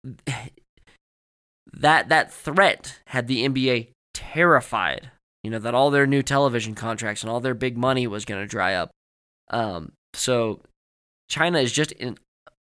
[1.73, 5.11] that that threat had the NBA terrified
[5.43, 8.41] you know, that all their new television contracts and all their big money was going
[8.41, 8.91] to dry up.
[9.51, 10.61] Um, so
[11.29, 12.17] China is just in,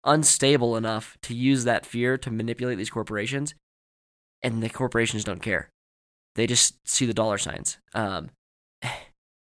[0.05, 3.53] unstable enough to use that fear to manipulate these corporations,
[4.41, 5.69] and the corporations don't care.
[6.35, 7.77] They just see the dollar signs.
[7.93, 8.29] Um,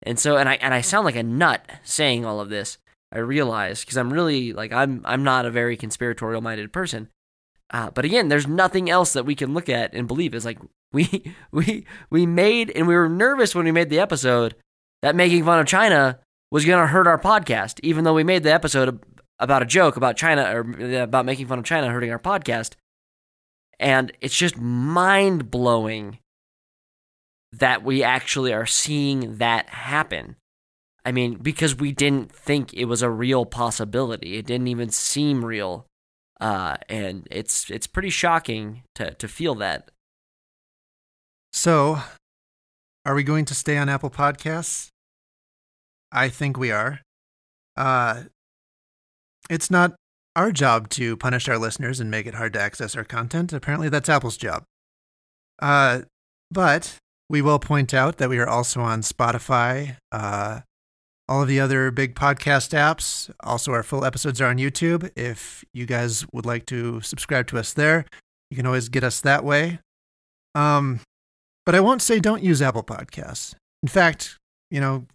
[0.06, 2.78] and so, and I and I sound like a nut saying all of this.
[3.12, 7.10] I realize because I'm really like I'm I'm not a very conspiratorial minded person.
[7.72, 10.36] Uh, but again, there's nothing else that we can look at and believe.
[10.36, 10.60] Is like
[10.92, 14.56] we we we made and we were nervous when we made the episode
[15.02, 16.20] that making fun of China
[16.52, 19.04] was going to hurt our podcast, even though we made the episode
[19.40, 22.74] about a joke about China or about making fun of China hurting our podcast.
[23.80, 26.20] And it's just mind blowing
[27.60, 30.36] that we actually are seeing that happen.
[31.04, 34.38] I mean, because we didn't think it was a real possibility.
[34.38, 35.86] It didn't even seem real.
[36.42, 39.90] Uh, and it's it's pretty shocking to to feel that
[41.56, 42.00] so,
[43.06, 44.90] are we going to stay on Apple Podcasts?
[46.12, 47.00] I think we are.
[47.78, 48.24] Uh,
[49.50, 49.96] it's not
[50.36, 53.54] our job to punish our listeners and make it hard to access our content.
[53.54, 54.66] Apparently, that's Apple's job.
[55.62, 56.02] Uh,
[56.52, 56.98] but
[57.30, 60.62] we will point out that we are also on Spotify, uh,
[61.28, 63.32] all of the other big podcast apps.
[63.40, 65.10] Also, our full episodes are on YouTube.
[65.16, 68.06] If you guys would like to subscribe to us there,
[68.50, 69.80] you can always get us that way.
[70.54, 71.00] Um,
[71.66, 73.56] but I won't say don't use Apple Podcasts.
[73.82, 74.38] In fact,
[74.70, 75.08] you know,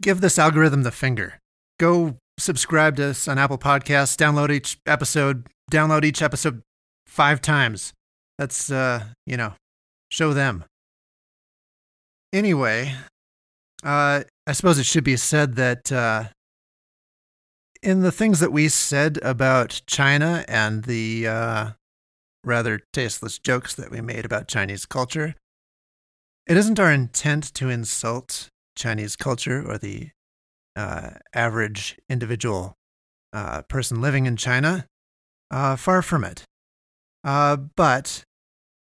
[0.00, 1.38] give this algorithm the finger.
[1.78, 6.62] Go subscribe to us on Apple Podcasts, download each episode, download each episode
[7.06, 7.92] five times.
[8.38, 9.52] That's, uh, you know,
[10.08, 10.64] show them.
[12.32, 12.94] Anyway,
[13.82, 16.24] uh, I suppose it should be said that uh,
[17.82, 21.70] in the things that we said about China and the uh,
[22.44, 25.34] rather tasteless jokes that we made about Chinese culture,
[26.46, 30.10] it isn't our intent to insult Chinese culture or the
[30.76, 32.74] uh, average individual
[33.32, 34.86] uh, person living in China.
[35.50, 36.44] Uh, far from it.
[37.22, 38.24] But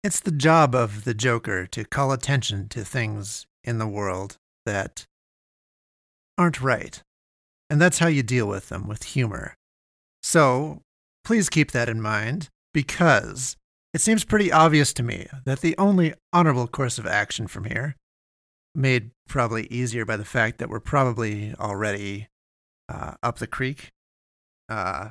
[0.03, 4.37] it's the job of the Joker to call attention to things in the world
[4.67, 5.07] that
[6.37, 7.01] aren't right.
[7.71, 9.55] And that's how you deal with them, with humor.
[10.23, 10.83] So
[11.25, 13.57] please keep that in mind because
[13.95, 17.97] it seems pretty obvious to me that the only honorable course of action from here,
[18.75, 22.29] made probably easier by the fact that we're probably already
[22.89, 23.91] uh, up the creek
[24.69, 25.11] uh,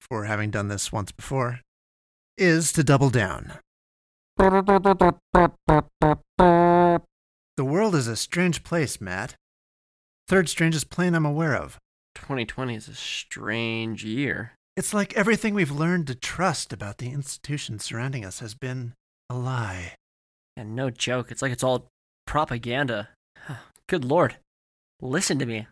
[0.00, 1.60] for having done this once before,
[2.38, 3.52] is to double down.
[4.36, 5.24] The
[7.58, 9.34] world is a strange place, Matt.
[10.26, 11.78] Third strangest plane I'm aware of.
[12.14, 14.52] 2020 is a strange year.
[14.76, 18.94] It's like everything we've learned to trust about the institutions surrounding us has been
[19.28, 19.94] a lie.
[20.56, 21.88] And no joke, it's like it's all
[22.26, 23.10] propaganda.
[23.86, 24.36] Good lord.
[25.00, 25.66] Listen to me.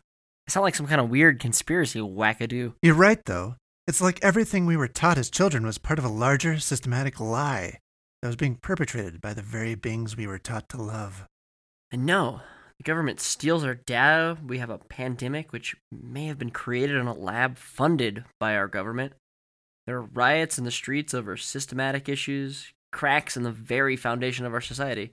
[0.46, 2.74] I sound like some kind of weird conspiracy wackadoo.
[2.82, 3.56] You're right, though.
[3.86, 7.78] It's like everything we were taught as children was part of a larger, systematic lie
[8.22, 11.26] that was being perpetrated by the very beings we were taught to love.
[11.90, 12.40] And no,
[12.78, 14.38] the government steals our data.
[14.46, 18.68] We have a pandemic which may have been created in a lab funded by our
[18.68, 19.14] government.
[19.86, 24.54] There are riots in the streets over systematic issues, cracks in the very foundation of
[24.54, 25.12] our society.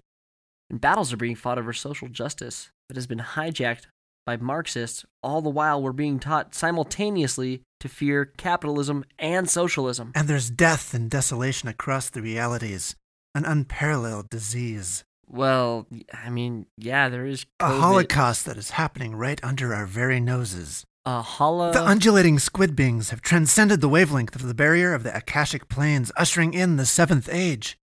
[0.69, 3.87] And battles are being fought over social justice that has been hijacked
[4.27, 10.11] by Marxists, all the while we're being taught simultaneously to fear capitalism and socialism.
[10.13, 12.97] And there's death and desolation across the realities,
[13.33, 15.05] an unparalleled disease.
[15.29, 20.19] Well, I mean, yeah, there is A holocaust that is happening right under our very
[20.19, 20.83] noses.
[21.05, 21.71] A holo.
[21.71, 26.11] The undulating squid beings have transcended the wavelength of the barrier of the Akashic planes,
[26.17, 27.77] ushering in the seventh age.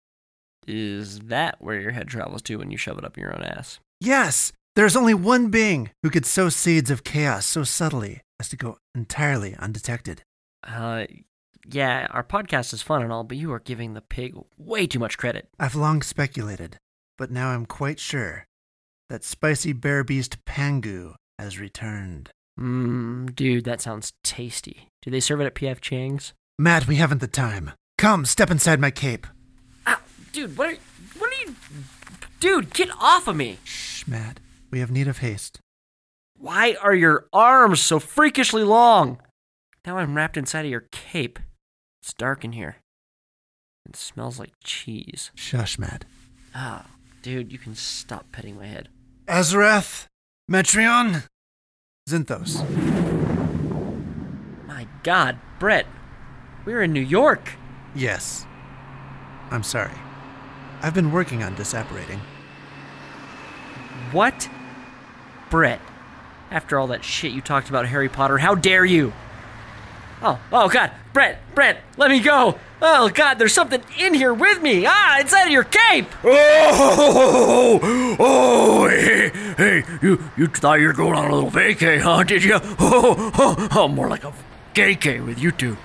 [0.67, 3.79] is that where your head travels to when you shove it up your own ass?
[4.01, 8.49] Yes, there is only one being who could sow seeds of chaos so subtly as
[8.49, 10.23] to go entirely undetected.
[10.63, 11.05] Uh,
[11.69, 14.99] yeah, our podcast is fun and all, but you are giving the pig way too
[14.99, 15.47] much credit.
[15.59, 16.77] I've long speculated,
[17.17, 18.47] but now I'm quite sure
[19.09, 22.31] that spicy bear beast Pangu has returned.
[22.59, 24.89] Mmm, dude, that sounds tasty.
[25.01, 26.33] Do they serve it at PF Chang's?
[26.57, 27.71] Matt, we haven't the time.
[27.97, 29.27] Come, step inside my cape.
[29.85, 30.77] Ah, dude, what are,
[31.17, 31.55] what are you.
[32.39, 33.57] Dude, get off of me!
[33.63, 34.39] Shh, Matt.
[34.73, 35.59] We have need of haste.
[36.35, 39.19] Why are your arms so freakishly long?
[39.85, 41.37] Now I'm wrapped inside of your cape.
[42.01, 42.77] It's dark in here.
[43.87, 45.29] It smells like cheese.
[45.35, 46.05] Shush, Matt.
[46.55, 46.87] Ah,
[47.21, 48.89] dude, you can stop petting my head.
[49.27, 50.07] Azarath,
[50.49, 51.27] Metrion,
[52.09, 52.67] Zinthos.
[54.65, 55.85] My god, Bret,
[56.65, 57.51] we're in New York.
[57.93, 58.47] Yes.
[59.51, 59.93] I'm sorry.
[60.81, 62.21] I've been working on disapparating.
[64.11, 64.49] What?
[65.53, 65.79] Bret,
[66.49, 69.13] after all that shit you talked about Harry Potter, how dare you?
[70.23, 72.57] Oh, oh god, Bret, Bret, let me go.
[72.81, 74.85] Oh god, there's something in here with me.
[74.87, 76.07] Ah, inside of your cape.
[76.25, 82.23] Oh, oh, hey, hey, you, you thought you were going on a little vacay, huh?
[82.23, 82.55] Did you?
[82.79, 84.33] Oh, oh, oh more like a
[84.73, 85.77] gay with you two.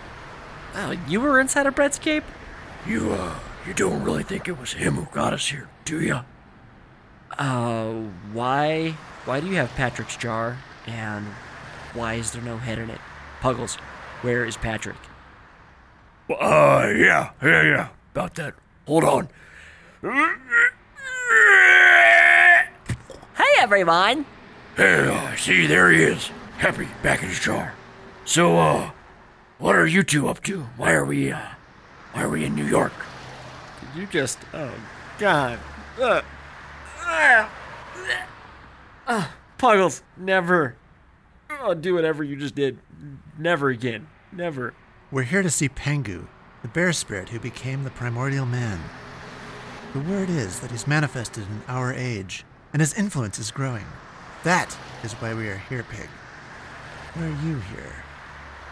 [0.76, 2.24] Oh, you were inside of Bret's cape?
[2.86, 6.20] You, uh, you don't really think it was him who got us here, do you?
[7.38, 7.92] Uh,
[8.32, 8.94] why?
[9.28, 10.56] Why do you have Patrick's jar?
[10.86, 11.26] And
[11.92, 12.98] why is there no head in it?
[13.42, 13.74] Puggles,
[14.22, 14.96] where is Patrick?
[16.30, 18.54] Uh, yeah, yeah, yeah, about that.
[18.86, 19.28] Hold on.
[23.36, 24.24] Hey, everyone!
[24.78, 26.30] Hey, uh, see, there he is.
[26.56, 27.74] Happy, back in his jar.
[28.24, 28.92] So, uh,
[29.58, 30.62] what are you two up to?
[30.78, 31.48] Why are we, uh,
[32.14, 32.94] why are we in New York?
[33.92, 34.38] Did you just.
[34.54, 34.72] Oh,
[35.18, 35.58] God.
[36.00, 36.22] Uh,
[37.04, 37.48] uh,
[39.08, 40.76] uh, Puggles, never.
[41.50, 42.78] Oh, do whatever you just did.
[43.36, 44.06] Never again.
[44.30, 44.74] Never.
[45.10, 46.28] We're here to see Pangu,
[46.62, 48.78] the bear spirit who became the primordial man.
[49.94, 53.86] The word is that he's manifested in our age, and his influence is growing.
[54.44, 56.08] That is why we are here, Pig.
[57.14, 58.04] Why are you here?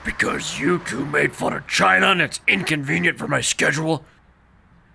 [0.05, 4.05] Because you two made fun of China and it's inconvenient for my schedule.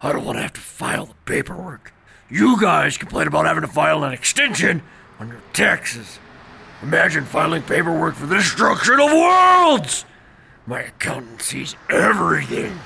[0.01, 1.91] I don't want to have to file the paperwork.
[2.29, 4.83] You guys complain about having to file an extension
[5.21, 6.19] on your taxes.
[6.81, 10.03] Imagine filing paperwork for the destruction of worlds!
[10.65, 12.79] My accountant sees everything.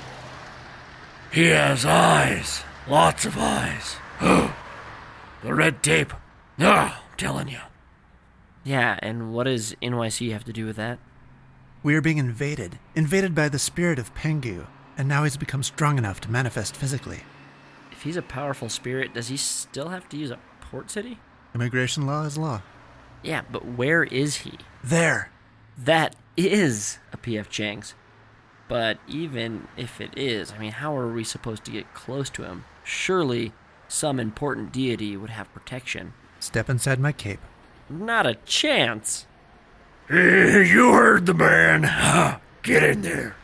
[1.32, 3.96] He has eyes, lots of eyes.
[4.20, 6.12] the red tape.
[6.60, 7.60] Ah, I'm telling you.
[8.64, 10.98] Yeah, and what does NYC have to do with that?
[11.82, 14.66] We are being invaded, invaded by the spirit of Pangu,
[14.98, 17.20] and now he's become strong enough to manifest physically.
[17.92, 21.18] If he's a powerful spirit, does he still have to use a port city?
[21.56, 22.60] Immigration law is law.
[23.22, 24.58] Yeah, but where is he?
[24.84, 25.30] There!
[25.78, 27.94] That is a PF Chang's.
[28.68, 32.42] But even if it is, I mean, how are we supposed to get close to
[32.42, 32.64] him?
[32.84, 33.54] Surely
[33.88, 36.12] some important deity would have protection.
[36.40, 37.40] Step inside my cape.
[37.88, 39.26] Not a chance.
[40.08, 41.84] Hey, you heard the man.
[41.86, 43.34] Ah, Get in there.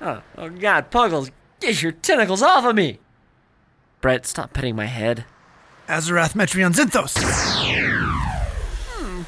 [0.00, 2.98] Oh, oh God, Puggles, get your tentacles off of me!
[4.00, 5.24] Bret, stop petting my head.
[5.88, 7.14] Azarath Metrion Zinthos!
[8.88, 9.22] Hmm.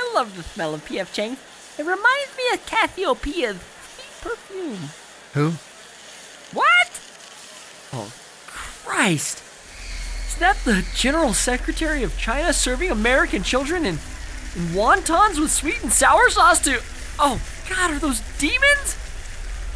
[0.00, 1.36] I love the smell of PF Chang.
[1.78, 4.88] It reminds me of Cassiopeia's sweet perfume.
[5.34, 5.52] Who?
[6.56, 7.00] What?
[7.92, 8.10] Oh,
[8.46, 9.42] Christ!
[10.28, 13.98] Is that the General Secretary of China serving American children in,
[14.56, 16.80] in wontons with sweet and sour sauce to.
[17.18, 18.96] Oh, God, are those demons?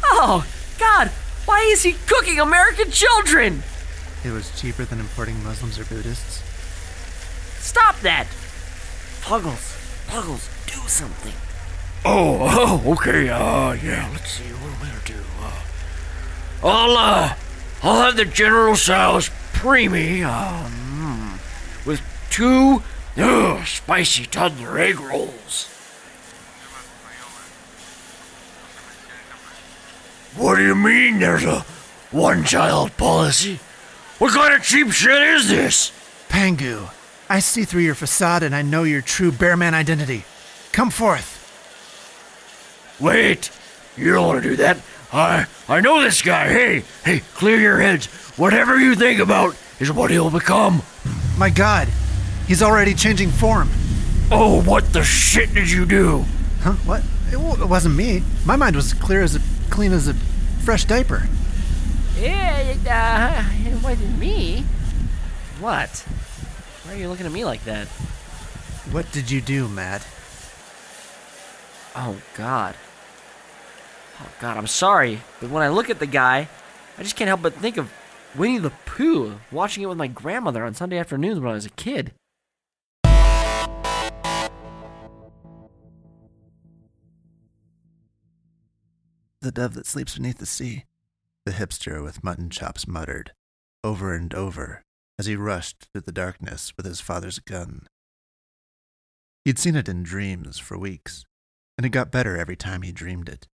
[0.03, 0.47] Oh,
[0.79, 1.09] God,
[1.45, 3.61] why is he cooking American children?
[4.25, 6.41] It was cheaper than importing Muslims or Buddhists.
[7.59, 8.27] Stop that!
[9.21, 11.33] Puggles, Puggles, do something.
[12.05, 13.29] Oh, oh, okay.
[13.29, 14.09] Uh, yeah.
[14.11, 14.43] Let's see.
[14.43, 15.23] What am I gonna do?
[15.41, 15.61] Uh,
[16.63, 17.35] I'll uh,
[17.81, 22.83] I'll have the General Sal's preemie, uh, mm, with two
[23.17, 25.69] uh, spicy toddler egg rolls.
[30.35, 31.19] What do you mean?
[31.19, 31.65] There's a
[32.11, 33.59] one-child policy?
[34.19, 35.91] What kind of cheap shit is this?
[36.29, 36.89] Pangu,
[37.29, 40.23] I see through your facade and I know your true bearman identity.
[40.71, 41.39] Come forth.
[42.99, 43.49] Wait,
[43.97, 44.77] you don't want to do that.
[45.11, 46.47] I I know this guy.
[46.49, 48.07] Hey, hey, clear your heads.
[48.37, 50.81] Whatever you think about is what he'll become.
[51.37, 51.87] My god,
[52.47, 53.69] he's already changing form.
[54.31, 56.25] Oh, what the shit did you do?
[56.61, 56.73] Huh?
[56.85, 57.03] What?
[57.27, 58.23] It, w- it wasn't me.
[58.45, 60.13] My mind was clear as a clean as a
[60.63, 61.27] fresh diaper.
[62.17, 64.63] Yeah, it, uh, it wasn't me.
[65.59, 65.89] What?
[66.83, 67.87] Why are you looking at me like that?
[68.91, 70.05] What did you do, Matt?
[71.95, 72.75] Oh, God.
[74.21, 76.47] Oh, God, I'm sorry, but when I look at the guy,
[76.97, 77.91] I just can't help but think of
[78.35, 81.71] Winnie the Pooh, watching it with my grandmother on Sunday afternoons when I was a
[81.71, 82.13] kid.
[89.41, 90.85] The dove that sleeps beneath the sea.
[91.45, 93.33] The hipster with mutton chops muttered,
[93.83, 94.81] over and over,
[95.19, 97.87] as he rushed through the darkness with his father's gun.
[99.45, 101.25] He'd seen it in dreams for weeks,
[101.77, 103.47] and it got better every time he dreamed it.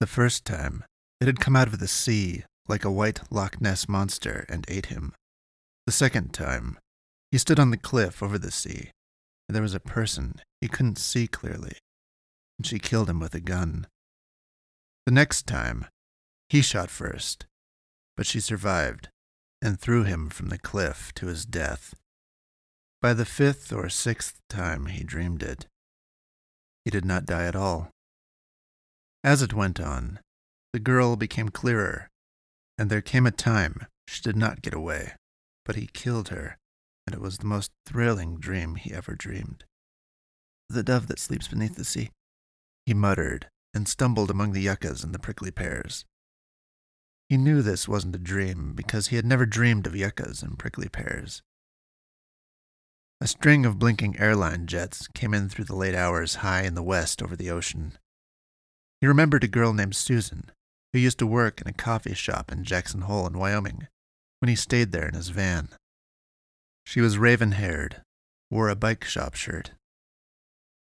[0.00, 0.84] The first time,
[1.20, 4.86] it had come out of the sea like a white Loch Ness monster and ate
[4.86, 5.14] him.
[5.86, 6.78] The second time,
[7.30, 8.90] he stood on the cliff over the sea,
[9.48, 11.76] and there was a person he couldn't see clearly,
[12.58, 13.86] and she killed him with a gun.
[15.06, 15.86] The next time,
[16.54, 17.46] he shot first,
[18.16, 19.08] but she survived
[19.60, 21.96] and threw him from the cliff to his death.
[23.02, 25.66] By the fifth or sixth time he dreamed it,
[26.84, 27.90] he did not die at all.
[29.24, 30.20] As it went on,
[30.72, 32.08] the girl became clearer,
[32.78, 35.14] and there came a time she did not get away,
[35.64, 36.56] but he killed her,
[37.04, 39.64] and it was the most thrilling dream he ever dreamed.
[40.68, 42.10] The dove that sleeps beneath the sea,
[42.86, 46.04] he muttered and stumbled among the yuccas and the prickly pears.
[47.28, 50.88] He knew this wasn't a dream because he had never dreamed of yuccas and prickly
[50.88, 51.42] pears.
[53.20, 56.82] A string of blinking airline jets came in through the late hours high in the
[56.82, 57.96] west over the ocean.
[59.00, 60.50] He remembered a girl named Susan,
[60.92, 63.88] who used to work in a coffee shop in Jackson Hole in Wyoming
[64.40, 65.70] when he stayed there in his van.
[66.84, 68.02] She was raven haired,
[68.50, 69.72] wore a bike shop shirt.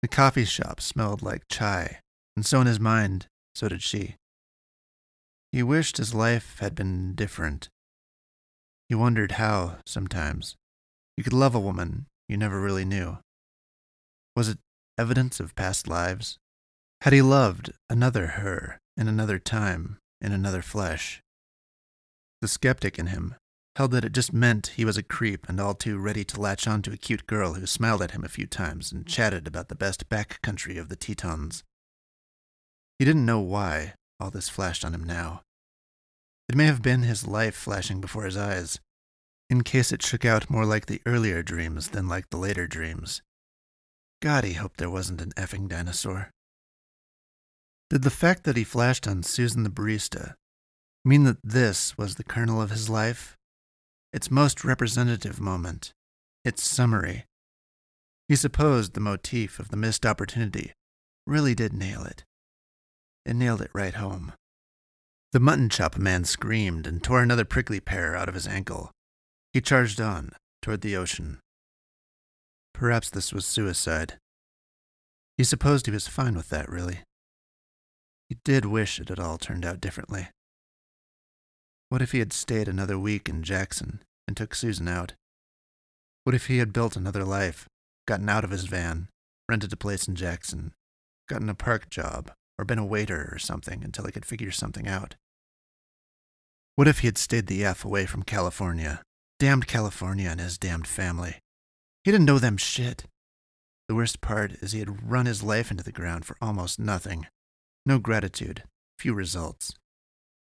[0.01, 1.99] The coffee shop smelled like chai,
[2.35, 4.15] and so in his mind, so did she.
[5.55, 7.69] He wished his life had been different.
[8.89, 10.57] He wondered how, sometimes,
[11.15, 13.19] you could love a woman you never really knew.
[14.35, 14.57] Was it
[14.97, 16.37] evidence of past lives?
[16.99, 21.21] Had he loved another her in another time, in another flesh?
[22.41, 23.35] The skeptic in him
[23.77, 26.67] held that it just meant he was a creep and all too ready to latch
[26.67, 29.69] on to a cute girl who smiled at him a few times and chatted about
[29.69, 31.63] the best back country of the Tetons.
[32.99, 35.41] He didn't know why all this flashed on him now.
[36.47, 38.79] It may have been his life flashing before his eyes,
[39.49, 43.21] in case it shook out more like the earlier dreams than like the later dreams.
[44.21, 46.31] God, he hoped there wasn't an effing dinosaur.
[47.89, 50.35] Did the fact that he flashed on Susan the barista
[51.03, 53.37] mean that this was the kernel of his life?
[54.11, 55.91] Its most representative moment,
[56.43, 57.25] its summary.
[58.27, 60.73] He supposed the motif of the missed opportunity
[61.27, 62.23] really did nail it.
[63.25, 64.33] It nailed it right home.
[65.35, 68.91] The mutton chop man screamed and tore another prickly pear out of his ankle.
[69.51, 70.31] He charged on
[70.61, 71.41] toward the ocean.
[72.73, 74.13] Perhaps this was suicide.
[75.37, 76.99] He supposed he was fine with that, really.
[78.29, 80.29] He did wish it had all turned out differently.
[81.89, 85.15] What if he had stayed another week in Jackson and took Susan out?
[86.23, 87.67] What if he had built another life,
[88.07, 89.09] gotten out of his van,
[89.49, 90.71] rented a place in Jackson,
[91.27, 94.87] gotten a park job, or been a waiter or something until he could figure something
[94.87, 95.15] out?
[96.75, 99.01] What if he had stayed the F away from California?
[99.39, 101.39] Damned California and his damned family.
[102.03, 103.05] He didn't know them shit.
[103.87, 107.27] The worst part is he had run his life into the ground for almost nothing.
[107.85, 108.63] No gratitude,
[108.99, 109.73] few results,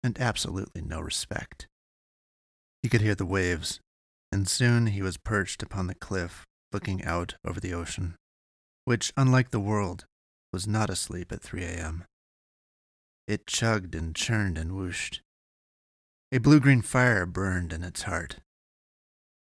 [0.02, 1.68] and absolutely no respect.
[2.82, 3.80] He could hear the waves,
[4.32, 8.16] and soon he was perched upon the cliff looking out over the ocean,
[8.84, 10.04] which, unlike the world,
[10.52, 12.04] was not asleep at 3 a.m.
[13.28, 15.20] It chugged and churned and whooshed.
[16.32, 18.38] A blue green fire burned in its heart.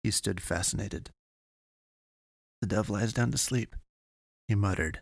[0.04, 1.10] He stood fascinated.
[2.62, 3.76] The dove lies down to sleep,
[4.48, 5.00] he muttered.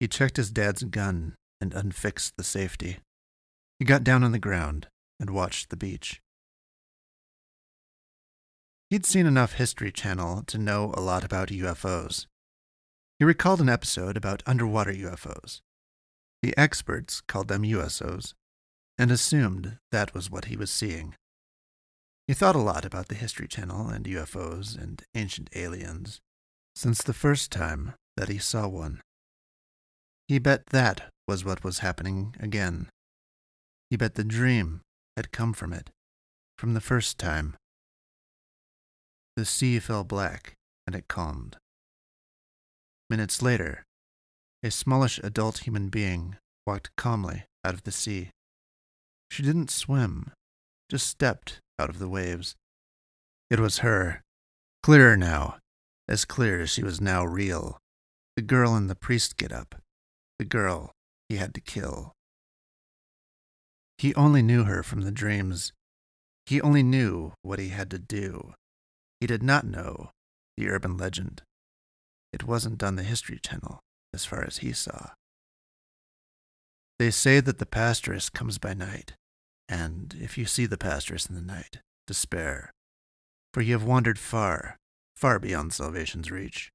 [0.00, 2.98] He checked his dad's gun and unfixed the safety.
[3.78, 4.88] He got down on the ground
[5.18, 6.20] and watched the beach.
[8.90, 12.26] He'd seen enough History Channel to know a lot about UFOs.
[13.18, 15.60] He recalled an episode about underwater UFOs.
[16.42, 18.32] The experts called them USOs
[18.98, 21.14] and assumed that was what he was seeing.
[22.26, 26.20] He thought a lot about the History Channel and UFOs and ancient aliens
[26.74, 29.00] since the first time that he saw one.
[30.26, 32.88] He bet that was what was happening again.
[33.88, 34.82] He bet the dream
[35.16, 35.90] had come from it,
[36.58, 37.56] from the first time.
[39.36, 40.54] The sea fell black
[40.86, 41.56] and it calmed.
[43.08, 43.84] Minutes later,
[44.62, 46.36] a smallish adult human being
[46.66, 48.30] walked calmly out of the sea.
[49.30, 50.32] She didn't swim,
[50.90, 52.56] just stepped out of the waves.
[53.50, 54.22] It was her,
[54.82, 55.58] clearer now,
[56.08, 57.78] as clear as she was now real.
[58.36, 59.74] The girl in the priest get up,
[60.38, 60.92] the girl
[61.28, 62.12] he had to kill.
[63.98, 65.72] He only knew her from the dreams.
[66.46, 68.54] He only knew what he had to do.
[69.20, 70.10] He did not know
[70.56, 71.42] the urban legend.
[72.32, 73.80] It wasn't on the History Channel,
[74.14, 75.10] as far as he saw.
[76.98, 79.14] They say that the pastoress comes by night,
[79.68, 81.78] and if you see the pastoress in the night,
[82.08, 82.72] despair,
[83.54, 84.78] for you have wandered far,
[85.14, 86.72] far beyond salvation's reach.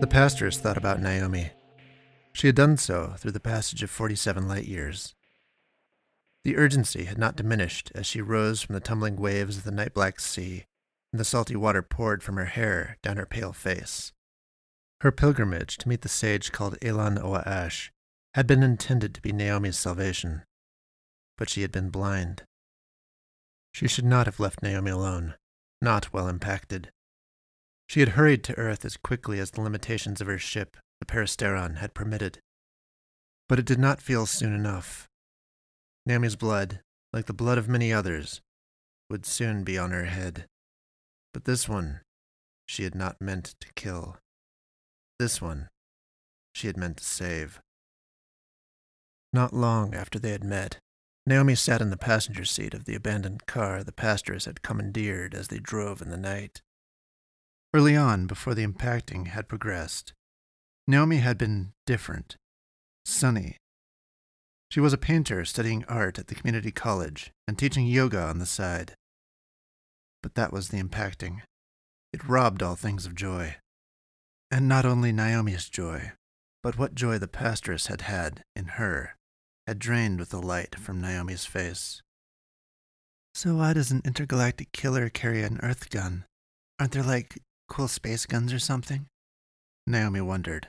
[0.00, 1.50] The pastoress thought about Naomi.
[2.32, 5.14] She had done so through the passage of 47 light years.
[6.44, 9.94] The urgency had not diminished as she rose from the tumbling waves of the night
[9.94, 10.64] black sea,
[11.12, 14.12] and the salty water poured from her hair down her pale face.
[15.00, 17.90] Her pilgrimage to meet the sage called Elan Oaash
[18.34, 20.42] had been intended to be Naomi's salvation,
[21.36, 22.42] but she had been blind.
[23.72, 25.34] She should not have left Naomi alone,
[25.80, 26.90] not while impacted.
[27.88, 31.76] She had hurried to Earth as quickly as the limitations of her ship, the Peristeron,
[31.76, 32.40] had permitted.
[33.48, 35.07] But it did not feel soon enough.
[36.08, 36.80] Naomi's blood,
[37.12, 38.40] like the blood of many others,
[39.10, 40.46] would soon be on her head.
[41.34, 42.00] But this one
[42.66, 44.16] she had not meant to kill.
[45.18, 45.68] This one
[46.54, 47.60] she had meant to save.
[49.34, 50.78] Not long after they had met,
[51.26, 55.48] Naomi sat in the passenger seat of the abandoned car the pastoress had commandeered as
[55.48, 56.62] they drove in the night.
[57.74, 60.14] Early on, before the impacting had progressed,
[60.86, 62.36] Naomi had been different,
[63.04, 63.58] sunny.
[64.70, 68.46] She was a painter studying art at the community college and teaching yoga on the
[68.46, 68.94] side.
[70.22, 71.40] But that was the impacting.
[72.12, 73.56] It robbed all things of joy.
[74.50, 76.12] And not only Naomi's joy,
[76.62, 79.16] but what joy the pastoress had had in her
[79.66, 82.02] had drained with the light from Naomi's face.
[83.34, 86.24] So why does an intergalactic killer carry an Earth gun?
[86.80, 87.38] Aren't there like
[87.68, 89.06] cool space guns or something?
[89.86, 90.68] Naomi wondered.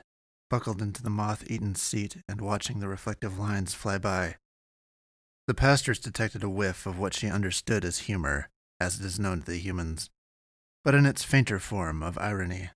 [0.50, 4.36] Buckled into the moth eaten seat and watching the reflective lines fly by.
[5.46, 8.48] The pastoress detected a whiff of what she understood as humor,
[8.80, 10.10] as it is known to the humans,
[10.84, 12.70] but in its fainter form of irony.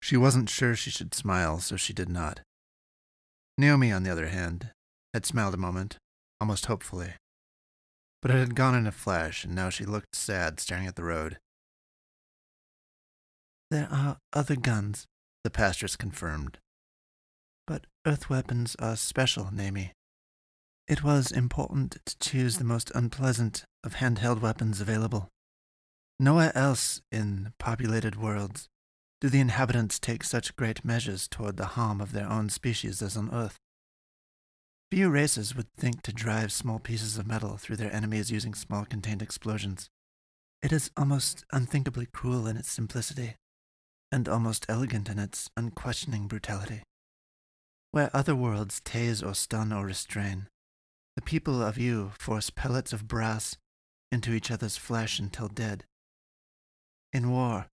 [0.00, 2.40] She wasn't sure she should smile, so she did not.
[3.58, 4.70] Naomi, on the other hand,
[5.12, 5.98] had smiled a moment,
[6.40, 7.14] almost hopefully.
[8.22, 11.04] But it had gone in a flash, and now she looked sad, staring at the
[11.04, 11.38] road.
[13.70, 15.06] There are other guns,
[15.44, 16.58] the pastoress confirmed.
[18.06, 19.90] Earth weapons are special, Naomi.
[20.86, 25.28] It was important to choose the most unpleasant of handheld weapons available.
[26.20, 28.68] Nowhere else in populated worlds
[29.20, 33.16] do the inhabitants take such great measures toward the harm of their own species as
[33.16, 33.56] on Earth.
[34.92, 38.84] Few races would think to drive small pieces of metal through their enemies using small
[38.84, 39.90] contained explosions.
[40.62, 43.34] It is almost unthinkably cruel in its simplicity,
[44.12, 46.84] and almost elegant in its unquestioning brutality.
[47.96, 50.48] Where other worlds tase or stun or restrain,
[51.14, 53.56] the people of you force pellets of brass
[54.12, 55.84] into each other's flesh until dead.
[57.14, 57.68] In war,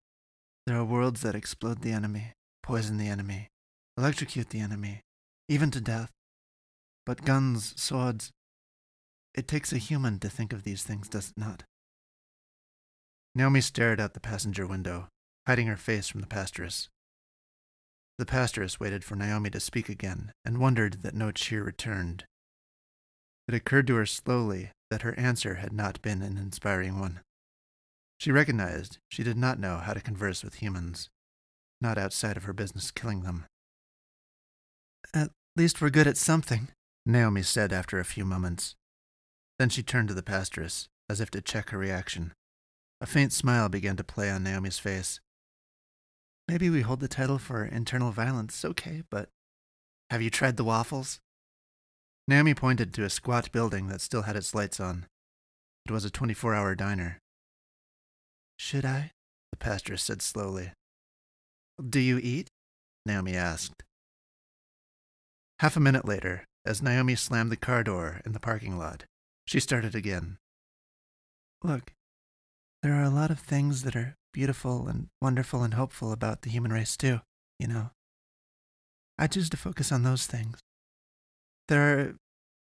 [0.66, 3.48] there are worlds that explode the enemy, poison the enemy,
[3.98, 5.02] electrocute the enemy,
[5.50, 6.10] even to death.
[7.04, 8.30] But guns, swords,
[9.34, 11.64] it takes a human to think of these things, does it not?
[13.34, 15.08] Naomi stared out the passenger window,
[15.46, 16.88] hiding her face from the pastoress.
[18.18, 22.24] The pastoress waited for Naomi to speak again and wondered that no cheer returned.
[23.48, 27.20] It occurred to her slowly that her answer had not been an inspiring one.
[28.18, 31.10] She recognized she did not know how to converse with humans,
[31.80, 33.46] not outside of her business killing them.
[35.12, 36.68] At least we're good at something,
[37.04, 38.76] Naomi said after a few moments.
[39.58, 42.32] Then she turned to the pastoress, as if to check her reaction.
[43.00, 45.20] A faint smile began to play on Naomi's face.
[46.46, 49.28] Maybe we hold the title for internal violence, okay, but
[50.10, 51.18] have you tried the waffles?
[52.28, 55.06] Naomi pointed to a squat building that still had its lights on.
[55.86, 57.18] It was a 24 hour diner.
[58.58, 59.10] Should I?
[59.52, 60.72] The pastoress said slowly.
[61.82, 62.48] Do you eat?
[63.04, 63.82] Naomi asked.
[65.60, 69.04] Half a minute later, as Naomi slammed the car door in the parking lot,
[69.46, 70.38] she started again.
[71.62, 71.92] Look,
[72.82, 76.50] there are a lot of things that are beautiful and wonderful and hopeful about the
[76.50, 77.20] human race, too,
[77.58, 77.90] you know.
[79.16, 80.58] I choose to focus on those things.
[81.68, 82.16] There are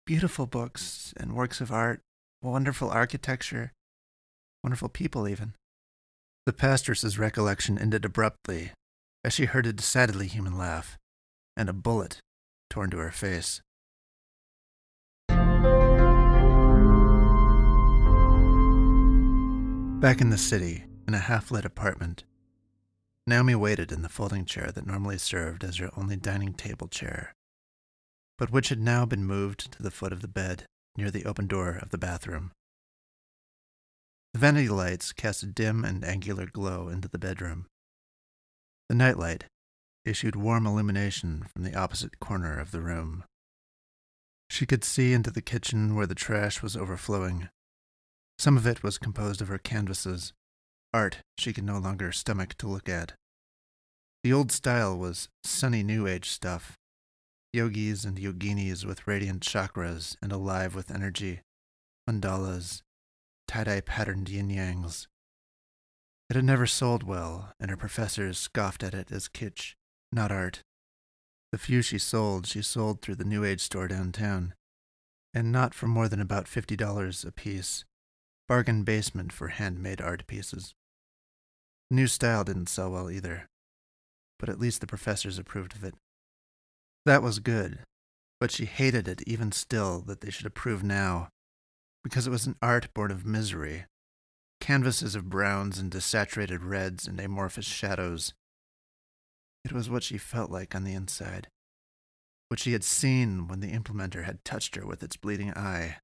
[0.05, 2.01] beautiful books and works of art,
[2.41, 3.71] wonderful architecture,
[4.63, 5.53] wonderful people, even.
[6.47, 8.71] The pastoress's recollection ended abruptly
[9.23, 10.97] as she heard a decidedly human laugh
[11.55, 12.19] and a bullet
[12.71, 13.61] torn to her face.
[20.01, 22.23] Back in the city, in a half lit apartment,
[23.27, 27.33] Naomi waited in the folding chair that normally served as her only dining table chair,
[28.37, 30.63] but which had now been moved to the foot of the bed
[30.95, 32.53] near the open door of the bathroom.
[34.33, 37.65] The vanity lights cast a dim and angular glow into the bedroom.
[38.87, 39.43] The nightlight
[40.05, 43.25] issued warm illumination from the opposite corner of the room.
[44.49, 47.49] She could see into the kitchen where the trash was overflowing.
[48.39, 50.31] Some of it was composed of her canvases,
[50.93, 53.13] art she could no longer stomach to look at.
[54.23, 56.77] The old style was sunny New Age stuff
[57.53, 61.41] yogis and yoginis with radiant chakras and alive with energy,
[62.09, 62.81] mandalas,
[63.47, 65.07] tie dye patterned yin yangs.
[66.29, 69.73] It had never sold well, and her professors scoffed at it as kitsch,
[70.11, 70.61] not art.
[71.51, 74.53] The few she sold, she sold through the New Age store downtown,
[75.33, 77.83] and not for more than about fifty dollars apiece.
[78.47, 80.73] Bargain basement for handmade art pieces.
[81.91, 83.49] New style didn't sell well either,
[84.39, 85.93] but at least the professors approved of it.
[87.05, 87.79] That was good,
[88.39, 91.27] but she hated it even still that they should approve now,
[92.01, 93.87] because it was an art born of misery.
[94.61, 98.33] Canvases of browns and desaturated reds and amorphous shadows.
[99.65, 101.49] It was what she felt like on the inside.
[102.47, 105.97] What she had seen when the implementer had touched her with its bleeding eye.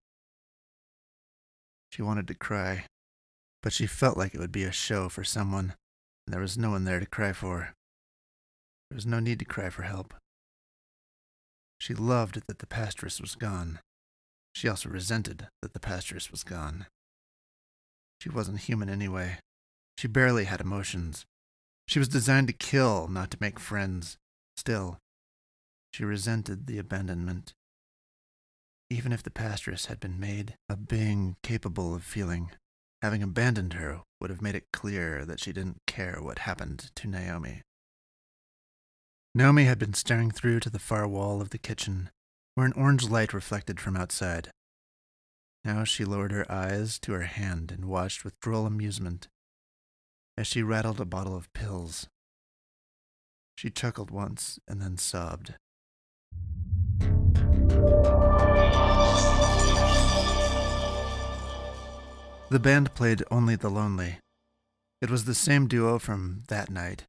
[1.93, 2.87] She wanted to cry,
[3.61, 5.73] but she felt like it would be a show for someone,
[6.25, 7.73] and there was no one there to cry for.
[8.89, 10.13] There was no need to cry for help.
[11.79, 13.79] She loved that the pastoress was gone.
[14.53, 16.87] She also resented that the pastoress was gone.
[18.21, 19.39] She wasn't human anyway.
[19.97, 21.25] She barely had emotions.
[21.87, 24.17] She was designed to kill, not to make friends.
[24.55, 24.97] Still,
[25.93, 27.53] she resented the abandonment.
[28.89, 32.51] Even if the pastoress had been made a being capable of feeling,
[33.07, 37.07] having abandoned her would have made it clear that she didn't care what happened to
[37.07, 37.61] Naomi.
[39.33, 42.09] Naomi had been staring through to the far wall of the kitchen,
[42.55, 44.51] where an orange light reflected from outside.
[45.63, 49.29] Now she lowered her eyes to her hand and watched with droll amusement
[50.37, 52.09] as she rattled a bottle of pills.
[53.55, 55.53] She chuckled once and then sobbed.
[62.49, 64.19] The band played Only the Lonely.
[65.01, 67.03] It was the same duo from that night.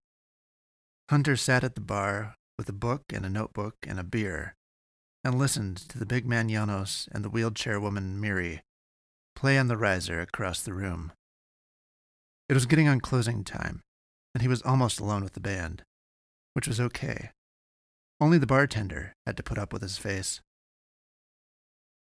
[1.11, 4.57] Hunter sat at the bar with a book and a notebook and a beer
[5.23, 8.63] and listened to the big man Janos and the wheelchair woman Miri
[9.37, 11.13] play on the riser across the room.
[12.49, 13.83] It was getting on closing time,
[14.35, 15.85] and he was almost alone with the band,
[16.55, 17.31] which was okay.
[18.21, 20.41] Only the bartender had to put up with his face.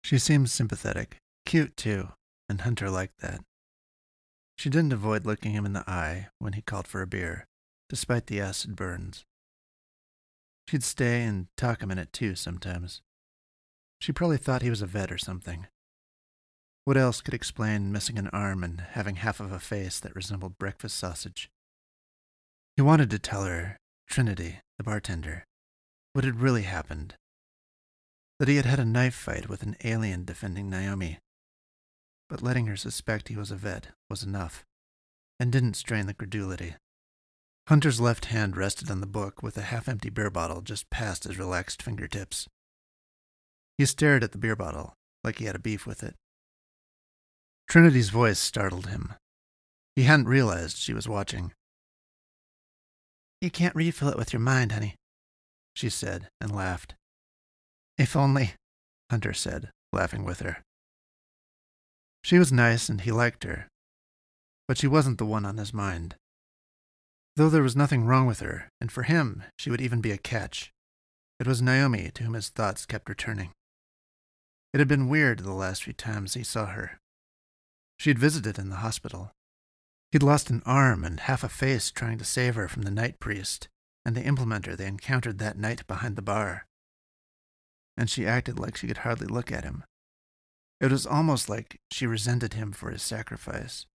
[0.03, 1.17] She seemed sympathetic,
[1.47, 2.09] cute too,
[2.49, 3.41] and Hunter liked that.
[4.57, 7.47] She didn't avoid looking him in the eye when he called for a beer,
[7.89, 9.25] despite the acid burns.
[10.67, 13.01] She'd stay and talk a minute too sometimes.
[13.99, 15.67] She probably thought he was a vet or something.
[16.85, 20.57] What else could explain missing an arm and having half of a face that resembled
[20.57, 21.49] breakfast sausage?
[22.75, 23.77] He wanted to tell her,
[24.07, 25.45] Trinity, the bartender,
[26.13, 27.15] what had really happened.
[28.39, 31.19] That he had had a knife fight with an alien defending Naomi.
[32.29, 34.63] But letting her suspect he was a vet was enough,
[35.39, 36.75] and didn't strain the credulity.
[37.67, 41.23] Hunter's left hand rested on the book with a half empty beer bottle just past
[41.23, 42.47] his relaxed fingertips.
[43.77, 46.15] He stared at the beer bottle like he had a beef with it.
[47.67, 49.13] Trinity's voice startled him.
[49.95, 51.53] He hadn't realized she was watching.
[53.41, 54.95] You can't refill it with your mind, honey,
[55.73, 56.95] she said and laughed.
[57.97, 58.53] If only,
[59.09, 60.64] Hunter said, laughing with her.
[62.25, 63.67] She was nice and he liked her,
[64.67, 66.15] but she wasn't the one on his mind.
[67.35, 70.17] Though there was nothing wrong with her, and for him she would even be a
[70.17, 70.71] catch,
[71.39, 73.51] it was Naomi to whom his thoughts kept returning.
[74.73, 76.97] It had been weird the last few times he saw her.
[77.99, 79.29] She had visited in the hospital.
[80.11, 83.19] He'd lost an arm and half a face trying to save her from the night
[83.19, 83.67] priest
[84.03, 86.65] and the implementer they encountered that night behind the bar.
[87.95, 89.83] And she acted like she could hardly look at him.
[90.81, 93.85] It was almost like she resented him for his sacrifice.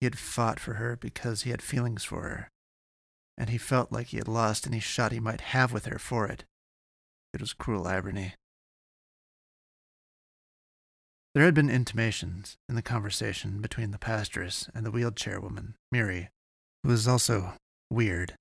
[0.00, 2.48] He had fought for her because he had feelings for her,
[3.38, 6.26] and he felt like he had lost any shot he might have with her for
[6.26, 6.44] it.
[7.32, 8.34] It was cruel irony.
[11.34, 16.28] There had been intimations in the conversation between the pastoress and the wheelchair woman, Miri,
[16.82, 17.54] who was also
[17.90, 18.34] weird,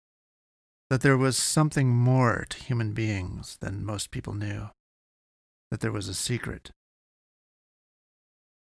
[0.92, 4.70] that there was something more to human beings than most people knew,
[5.72, 6.70] that there was a secret.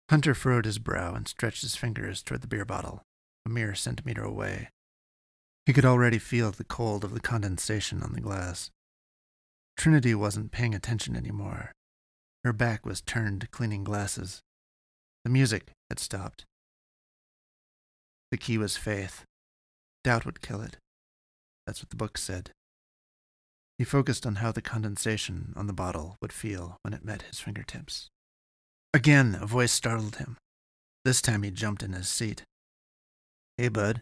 [0.08, 3.02] Hunter furrowed his brow and stretched his fingers toward the beer bottle,
[3.44, 4.68] a mere centimeter away.
[5.64, 8.70] He could already feel the cold of the condensation on the glass.
[9.76, 11.72] Trinity wasn't paying attention anymore.
[12.44, 14.40] Her back was turned to cleaning glasses.
[15.24, 16.44] The music had stopped.
[18.30, 19.24] The key was faith.
[20.04, 20.76] Doubt would kill it.
[21.66, 22.52] That's what the book said.
[23.76, 27.40] He focused on how the condensation on the bottle would feel when it met his
[27.40, 28.08] fingertips.
[28.96, 30.38] Again, a voice startled him.
[31.04, 32.44] This time he jumped in his seat.
[33.58, 34.00] Hey, bud,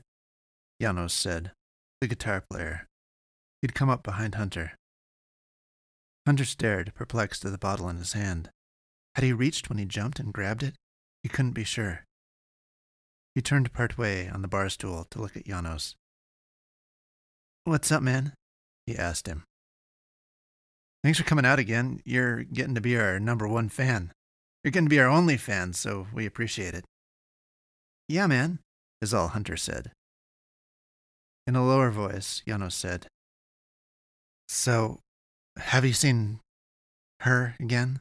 [0.81, 1.51] Janos said,
[2.01, 2.87] the guitar player.
[3.61, 4.75] He'd come up behind Hunter.
[6.27, 8.51] Hunter stared, perplexed at the bottle in his hand.
[9.17, 10.77] Had he reached when he jumped and grabbed it?
[11.25, 12.05] He couldn't be sure.
[13.35, 15.97] He turned part way on the bar stool to look at Janos.
[17.65, 18.35] What's up, man?
[18.87, 19.43] he asked him.
[21.03, 22.01] Thanks for coming out again.
[22.05, 24.13] You're getting to be our number one fan.
[24.65, 26.87] You're going to be our only fan, so we appreciate it.
[28.09, 28.61] Yeah, man,
[29.03, 29.93] is all Hunter said.
[31.47, 33.07] In a lower voice, Janos said,
[34.49, 35.01] So,
[35.59, 36.41] have you seen
[37.21, 38.01] her again?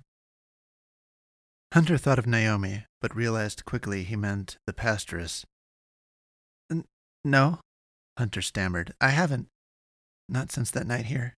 [1.73, 5.43] Hunter thought of Naomi, but realized quickly he meant the pastoress.
[7.25, 7.59] No,
[8.17, 8.93] Hunter stammered.
[9.01, 9.47] I haven't.
[10.29, 11.35] Not since that night here.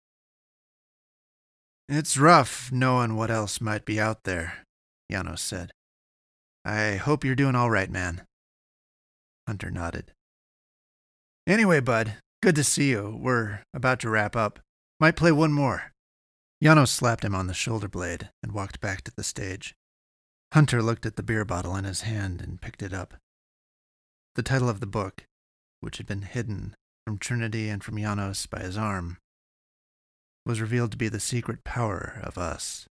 [1.89, 4.64] It's rough knowing what else might be out there,
[5.15, 5.71] Janos said.
[6.65, 8.27] I hope you're doing all right, man.
[9.47, 10.11] Hunter nodded.
[11.47, 13.17] Anyway, bud, good to see you.
[13.21, 14.59] We're about to wrap up.
[14.99, 15.93] Might play one more.
[16.61, 19.75] Janos slapped him on the shoulder blade and walked back to the stage.
[20.53, 23.15] Hunter looked at the beer bottle in his hand and picked it up.
[24.35, 25.27] The title of the book,
[25.81, 26.75] which had been hidden
[27.07, 29.19] from Trinity and from Janos by his arm,
[30.45, 32.89] was revealed to be the secret power of us.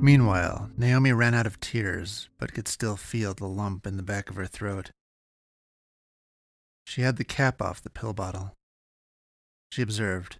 [0.00, 4.30] Meanwhile, Naomi ran out of tears, but could still feel the lump in the back
[4.30, 4.92] of her throat.
[6.86, 8.54] She had the cap off the pill bottle.
[9.72, 10.36] She observed,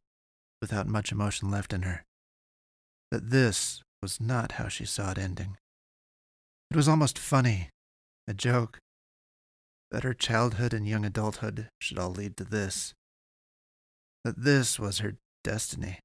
[0.61, 2.05] without much emotion left in her,
[3.11, 5.57] that this was not how she saw it ending.
[6.71, 7.71] It was almost funny,
[8.29, 8.79] a joke,
[9.91, 12.95] that her childhood and young adulthood should all lead to this.
[14.25, 15.99] That this was her destiny.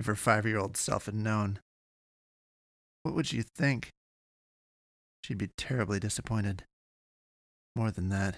[0.00, 1.58] If her five year old self had known,
[3.08, 3.88] what would she think?
[5.24, 6.64] She'd be terribly disappointed.
[7.74, 8.36] More than that,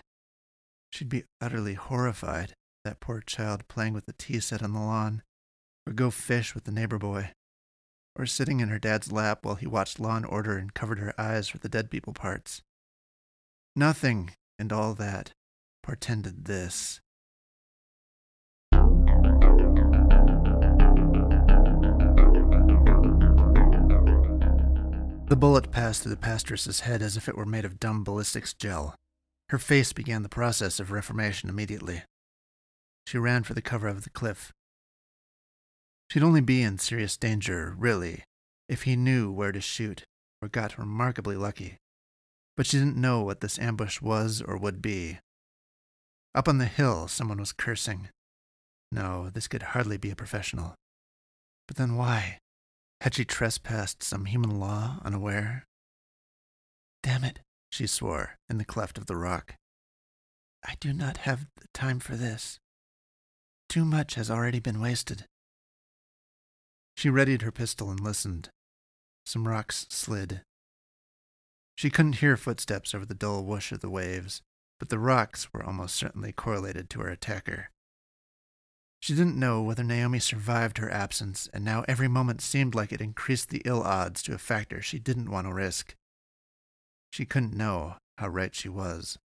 [0.93, 2.55] she'd be utterly horrified
[2.85, 5.25] that poor child playing with the tea set on the lawn,
[5.89, 7.33] or go fish with the neighbor boy,
[8.15, 11.21] or sitting in her dad's lap while he watched Law and Order and covered her
[11.21, 12.63] eyes with the dead people parts.
[13.75, 15.33] Nothing and all that
[15.83, 17.01] portended this.
[25.31, 28.53] The bullet passed through the pastoress's head as if it were made of dumb ballistics
[28.53, 28.97] gel.
[29.51, 32.03] Her face began the process of reformation immediately.
[33.07, 34.53] She ran for the cover of the cliff.
[36.11, 38.25] She'd only be in serious danger, really,
[38.69, 40.03] if he knew where to shoot
[40.43, 41.77] or got remarkably lucky.
[42.57, 45.21] But she didn't know what this ambush was or would be.
[46.35, 48.09] Up on the hill, someone was cursing.
[48.91, 50.75] No, this could hardly be a professional.
[51.69, 52.39] But then why?
[53.01, 55.67] Had she trespassed some human law unaware?
[57.03, 57.41] Damn it,
[57.71, 59.55] she swore in the cleft of the rock.
[60.67, 62.61] I do not have the time for this.
[63.71, 65.25] Too much has already been wasted.
[66.97, 68.51] She readied her pistol and listened.
[69.25, 70.43] Some rocks slid.
[71.77, 74.43] She couldn't hear footsteps over the dull whoosh of the waves,
[74.79, 77.71] but the rocks were almost certainly correlated to her attacker.
[79.01, 83.01] She didn't know whether Naomi survived her absence, and now every moment seemed like it
[83.01, 85.97] increased the ill odds to a factor she didn't want to risk.
[87.11, 89.19] She couldn't know how right she was.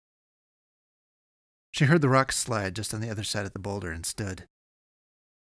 [1.73, 4.47] She heard the rock slide just on the other side of the boulder and stood.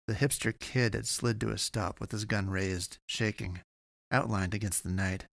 [0.07, 3.61] The hipster kid had slid to a stop with his gun raised, shaking,
[4.11, 5.27] outlined against the night.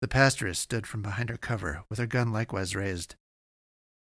[0.00, 3.14] The pastoress stood from behind her cover, with her gun likewise raised.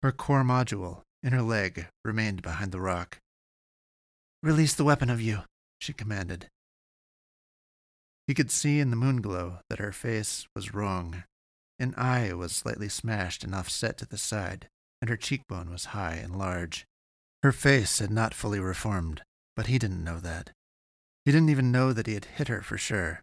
[0.02, 3.18] Her core module, in her leg, remained behind the rock.
[4.42, 5.40] Release the weapon of you,
[5.78, 6.48] she commanded.
[8.26, 11.24] He could see in the moonglow that her face was wrong.
[11.78, 14.68] An eye was slightly smashed and offset to the side,
[15.02, 16.86] and her cheekbone was high and large.
[17.42, 19.22] Her face had not fully reformed,
[19.56, 20.50] but he didn't know that.
[21.24, 23.20] He didn't even know that he had hit her for sure.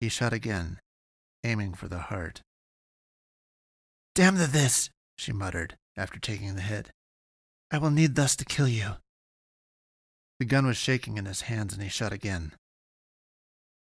[0.00, 0.80] He shot again,
[1.44, 2.42] aiming for the heart.
[4.14, 6.90] Damn the this, she muttered after taking the hit.
[7.70, 8.96] I will need thus to kill you.
[10.38, 12.52] The gun was shaking in his hands and he shot again.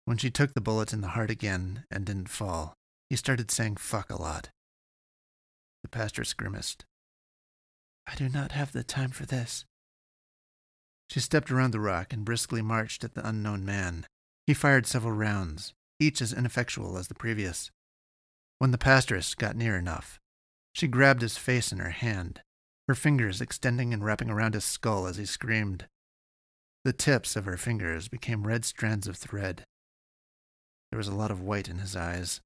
[0.04, 2.74] When she took the bullet in the heart again and didn't fall,
[3.10, 4.50] he started saying fuck a lot.
[5.82, 6.84] The pastor grimaced.
[8.06, 9.64] I do not have the time for this.
[11.10, 14.06] She stepped around the rock and briskly marched at the unknown man.
[14.46, 17.70] He fired several rounds, each as ineffectual as the previous.
[18.58, 20.20] When the pastoress got near enough,
[20.72, 22.42] she grabbed his face in her hand,
[22.86, 25.86] her fingers extending and wrapping around his skull as he screamed.
[26.86, 29.64] The tips of her fingers became red strands of thread.
[30.92, 32.40] There was a lot of white in his eyes.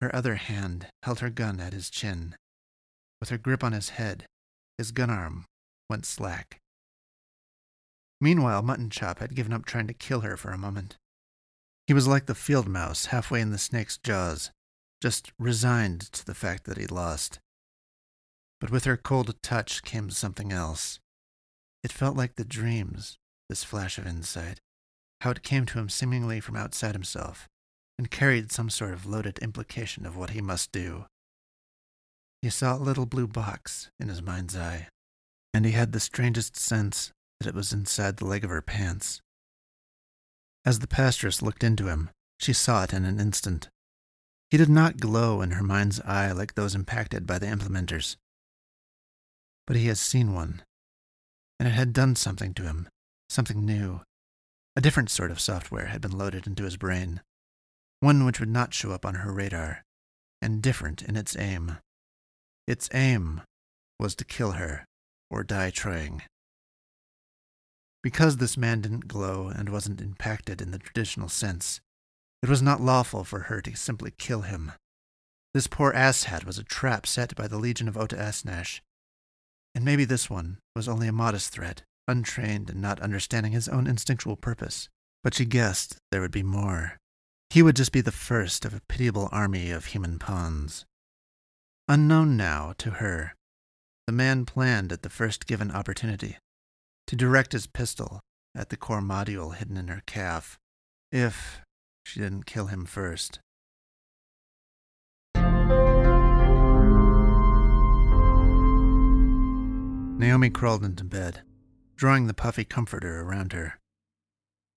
[0.00, 2.34] Her other hand held her gun at his chin.
[3.20, 4.24] With her grip on his head,
[4.78, 5.44] his gun arm
[5.90, 6.60] went slack.
[8.22, 10.96] Meanwhile, Mutton Chop had given up trying to kill her for a moment.
[11.86, 14.50] He was like the field mouse halfway in the snake's jaws,
[15.02, 17.38] just resigned to the fact that he'd lost.
[18.62, 21.00] But with her cold touch came something else.
[21.84, 23.18] It felt like the dreams
[23.48, 24.60] this flash of insight,
[25.20, 27.48] how it came to him seemingly from outside himself,
[27.98, 31.06] and carried some sort of loaded implication of what he must do.
[32.42, 34.88] He saw a little blue box in his mind's eye,
[35.54, 39.20] and he had the strangest sense that it was inside the leg of her pants.
[40.64, 43.68] As the pastoress looked into him, she saw it in an instant.
[44.50, 48.16] He did not glow in her mind's eye like those impacted by the implementers.
[49.66, 50.62] But he had seen one,
[51.58, 52.88] and it had done something to him,
[53.28, 54.00] Something new.
[54.76, 57.22] A different sort of software had been loaded into his brain.
[58.00, 59.82] One which would not show up on her radar,
[60.42, 61.78] and different in its aim.
[62.66, 63.40] Its aim
[63.98, 64.84] was to kill her
[65.30, 66.22] or die trying.
[68.02, 71.80] Because this man didn't glow and wasn't impacted in the traditional sense,
[72.42, 74.72] it was not lawful for her to simply kill him.
[75.54, 78.80] This poor asshat was a trap set by the Legion of Ota Asnash.
[79.74, 83.86] And maybe this one was only a modest threat untrained and not understanding his own
[83.86, 84.88] instinctual purpose.
[85.22, 86.98] But she guessed there would be more.
[87.50, 90.84] He would just be the first of a pitiable army of human pawns.
[91.88, 93.34] Unknown now to her,
[94.06, 96.36] the man planned at the first given opportunity
[97.06, 98.20] to direct his pistol
[98.54, 100.58] at the core module hidden in her calf,
[101.12, 101.60] if
[102.04, 103.40] she didn't kill him first.
[110.18, 111.42] Naomi crawled into bed,
[111.96, 113.78] drawing the puffy comforter around her.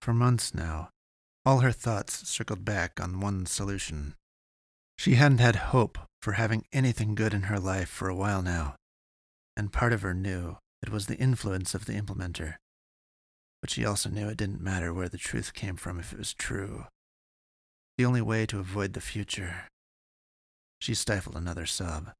[0.02, 0.90] For months now,
[1.46, 4.16] all her thoughts circled back on one solution.
[4.98, 8.76] She hadn't had hope for having anything good in her life for a while now,
[9.56, 12.56] and part of her knew it was the influence of the implementer.
[13.62, 16.34] But she also knew it didn't matter where the truth came from if it was
[16.34, 16.86] true.
[17.98, 19.68] The only way to avoid the future.
[20.80, 22.12] She stifled another sob.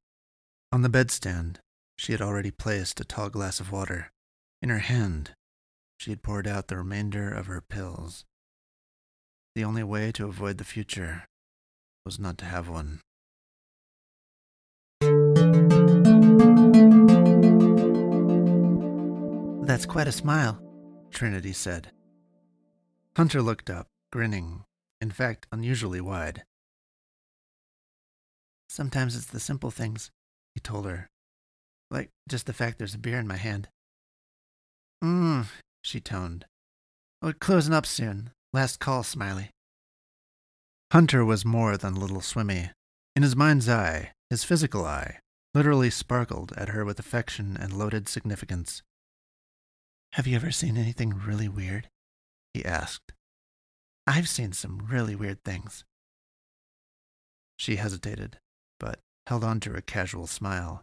[0.72, 1.56] On the bedstand,
[1.96, 4.10] she had already placed a tall glass of water.
[4.62, 5.34] In her hand,
[5.98, 8.24] she had poured out the remainder of her pills.
[9.54, 11.24] The only way to avoid the future
[12.04, 13.00] was not to have one.
[19.66, 20.60] That's quite a smile,
[21.10, 21.90] Trinity said.
[23.16, 24.64] Hunter looked up, grinning,
[25.00, 26.44] in fact, unusually wide.
[28.68, 30.10] Sometimes it's the simple things,
[30.54, 31.08] he told her.
[31.90, 33.68] Like just the fact there's a beer in my hand.
[35.02, 35.46] Mmm,
[35.82, 36.44] she toned.
[37.22, 38.30] We're closing up soon.
[38.52, 39.50] Last call, Smiley.
[40.92, 42.70] Hunter was more than a little swimmy.
[43.14, 45.20] In his mind's eye, his physical eye,
[45.54, 48.82] literally sparkled at her with affection and loaded significance.
[50.14, 51.88] Have you ever seen anything really weird?
[52.52, 53.12] he asked.
[54.06, 55.84] I've seen some really weird things.
[57.56, 58.38] She hesitated,
[58.80, 60.82] but held on to a casual smile.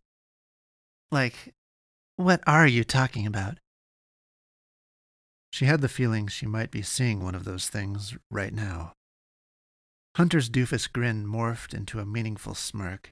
[1.11, 1.53] Like,
[2.15, 3.57] what are you talking about?
[5.52, 8.93] She had the feeling she might be seeing one of those things right now.
[10.16, 13.10] Hunter's doofus grin morphed into a meaningful smirk.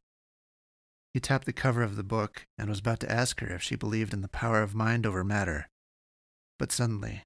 [1.13, 3.75] He tapped the cover of the book and was about to ask her if she
[3.75, 5.67] believed in the power of mind over matter
[6.57, 7.23] but suddenly,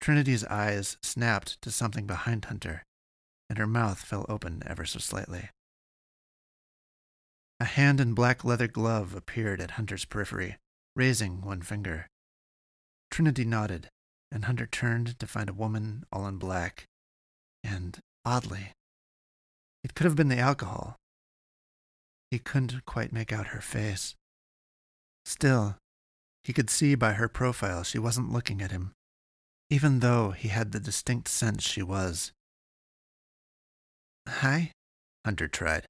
[0.00, 2.84] Trinity's eyes snapped to something behind Hunter,
[3.48, 5.50] and her mouth fell open ever so slightly.
[7.58, 10.56] A hand in black leather glove appeared at Hunter's periphery,
[10.96, 12.06] raising one finger.
[13.10, 13.88] Trinity nodded,
[14.32, 16.84] and Hunter turned to find a woman all in black.
[17.64, 18.72] And, oddly,
[19.82, 20.96] it could have been the alcohol.
[22.30, 24.14] He couldn't quite make out her face.
[25.24, 25.76] Still,
[26.44, 28.92] he could see by her profile she wasn't looking at him,
[29.68, 32.32] even though he had the distinct sense she was.
[34.28, 34.72] Hi,
[35.24, 35.86] Hunter tried.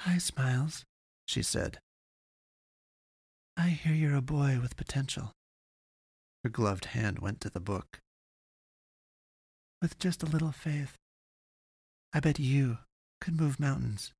[0.00, 0.84] Hi, Smiles,
[1.26, 1.78] she said.
[3.56, 5.32] I hear you're a boy with potential.
[6.44, 8.00] Her gloved hand went to the book.
[9.80, 10.96] With just a little faith,
[12.12, 12.78] I bet you
[13.20, 14.12] could move mountains.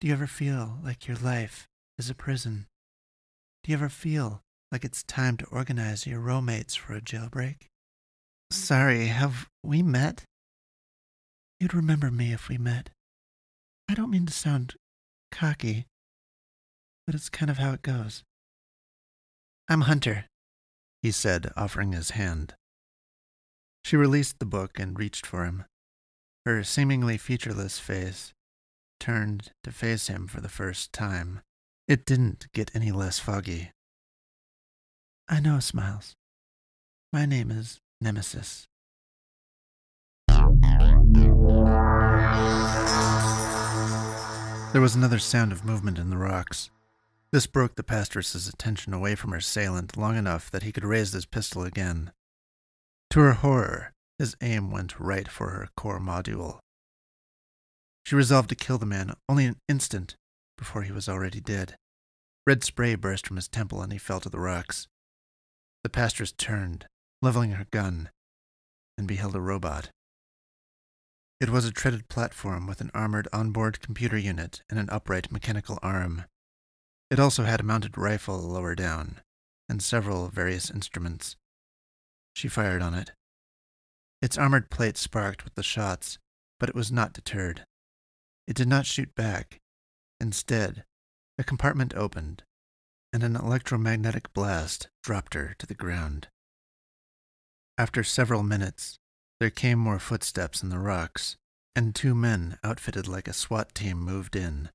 [0.00, 2.66] Do you ever feel like your life is a prison?
[3.62, 4.42] Do you ever feel
[4.72, 7.68] like it's time to organize your roommates for a jailbreak?
[8.50, 10.24] Sorry, have we met?
[11.60, 12.90] You'd remember me if we met.
[13.88, 14.74] I don't mean to sound
[15.30, 15.86] cocky,
[17.06, 18.24] but it's kind of how it goes.
[19.68, 20.24] I'm Hunter,
[21.02, 22.54] he said, offering his hand.
[23.84, 25.64] She released the book and reached for him.
[26.46, 28.32] Her seemingly featureless face
[29.00, 31.40] turned to face him for the first time.
[31.88, 33.72] It didn't get any less foggy.
[35.28, 36.14] I know, Smiles.
[37.12, 38.68] My name is Nemesis.
[44.72, 46.70] There was another sound of movement in the rocks.
[47.32, 51.12] This broke the pastoress's attention away from her assailant long enough that he could raise
[51.12, 52.12] his pistol again.
[53.10, 56.58] To her horror, his aim went right for her core module.
[58.04, 60.14] She resolved to kill the man only an instant
[60.58, 61.76] before he was already dead.
[62.46, 64.86] Red spray burst from his temple and he fell to the rocks.
[65.84, 66.86] The pastoress turned,
[67.22, 68.10] leveling her gun,
[68.98, 69.88] and beheld a robot.
[71.40, 75.78] It was a treaded platform with an armored onboard computer unit and an upright mechanical
[75.82, 76.24] arm.
[77.12, 79.20] It also had a mounted rifle lower down,
[79.68, 81.36] and several various instruments.
[82.34, 83.12] She fired on it.
[84.22, 86.16] Its armored plate sparked with the shots,
[86.58, 87.66] but it was not deterred.
[88.48, 89.60] It did not shoot back,
[90.22, 90.84] Instead,
[91.36, 92.44] a compartment opened,
[93.12, 96.28] and an electromagnetic blast dropped her to the ground.
[97.76, 99.00] After several minutes,
[99.40, 101.36] there came more footsteps in the rocks,
[101.74, 104.70] and two men outfitted like a SWAT team moved in,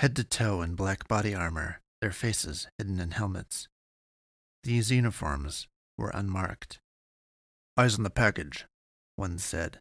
[0.00, 3.68] head to toe in black body armor, their faces hidden in helmets.
[4.64, 5.66] These uniforms
[5.98, 6.78] were unmarked.
[7.76, 8.64] Eyes on the package,
[9.16, 9.78] one said.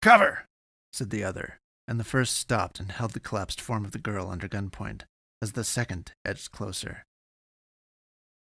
[0.00, 0.46] Cover,
[0.92, 1.58] said the other,
[1.88, 5.02] and the first stopped and held the collapsed form of the girl under gunpoint,
[5.42, 7.02] as the second edged closer.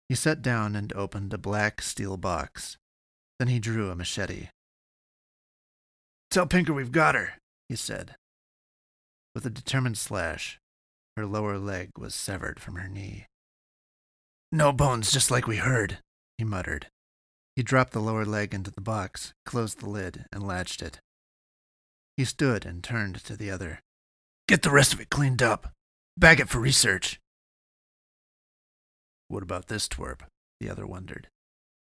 [0.08, 2.76] He sat down and opened a black steel box.
[3.38, 4.48] Then he drew a machete.
[6.32, 7.34] Tell Pinker we've got her,
[7.68, 8.16] he said.
[9.34, 10.58] With a determined slash,
[11.16, 13.26] her lower leg was severed from her knee.
[14.50, 15.98] No bones, just like we heard,
[16.38, 16.86] he muttered.
[17.54, 21.00] He dropped the lower leg into the box, closed the lid, and latched it.
[22.16, 23.80] He stood and turned to the other.
[24.46, 25.72] Get the rest of it cleaned up.
[26.16, 27.20] Bag it for research.
[29.28, 30.20] What about this twerp?
[30.60, 31.28] The other wondered.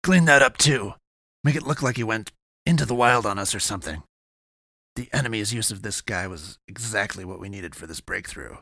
[0.03, 0.93] Clean that up too.
[1.43, 2.31] Make it look like he went
[2.65, 4.03] into the wild on us or something.
[5.00, 8.58] The enemy's use of this guy was exactly what we needed for this breakthrough.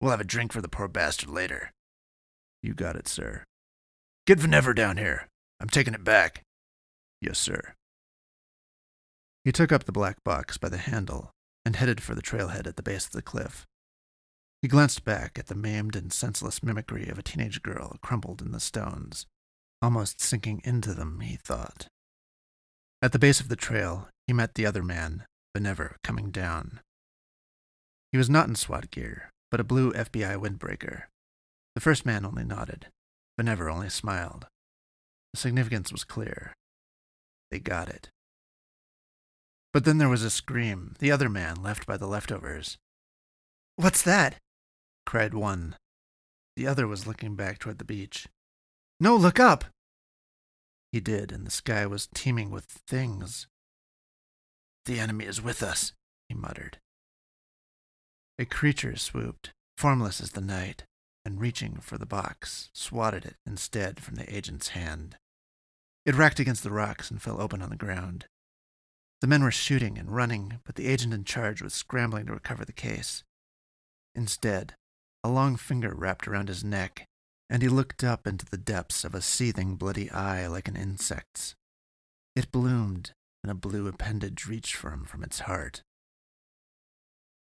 [0.00, 1.70] We'll have a drink for the poor bastard later.
[2.62, 3.44] You got it, sir.
[4.26, 5.28] Get Venever down here.
[5.60, 6.40] I'm taking it back.
[7.20, 7.74] Yes, sir.
[9.44, 11.30] He took up the black box by the handle
[11.66, 13.66] and headed for the trailhead at the base of the cliff.
[14.62, 18.52] He glanced back at the maimed and senseless mimicry of a teenage girl crumpled in
[18.52, 19.26] the stones,
[19.82, 21.86] almost sinking into them, he thought.
[23.02, 26.80] At the base of the trail, he met the other man, Venever, coming down.
[28.10, 31.04] He was not in SWAT gear, but a blue FBI windbreaker.
[31.74, 32.86] The first man only nodded.
[33.38, 34.46] Venever only smiled.
[35.32, 36.54] The significance was clear.
[37.50, 38.10] They got it.
[39.72, 42.78] But then there was a scream, the other man left by the leftovers.
[43.76, 44.36] What's that?
[45.04, 45.76] cried one.
[46.56, 48.28] The other was looking back toward the beach.
[49.00, 49.64] No, look up!
[50.92, 53.48] He did, and the sky was teeming with things.
[54.86, 55.92] The enemy is with us,
[56.28, 56.78] he muttered.
[58.38, 60.84] A creature swooped, formless as the night,
[61.24, 65.16] and reaching for the box, swatted it instead from the agent's hand.
[66.04, 68.26] It racked against the rocks and fell open on the ground.
[69.22, 72.66] The men were shooting and running, but the agent in charge was scrambling to recover
[72.66, 73.24] the case.
[74.14, 74.74] Instead,
[75.22, 77.06] a long finger wrapped around his neck,
[77.48, 81.54] and he looked up into the depths of a seething, bloody eye like an insect's.
[82.36, 83.12] It bloomed,
[83.44, 85.82] and a blue appendage reached for him from its heart.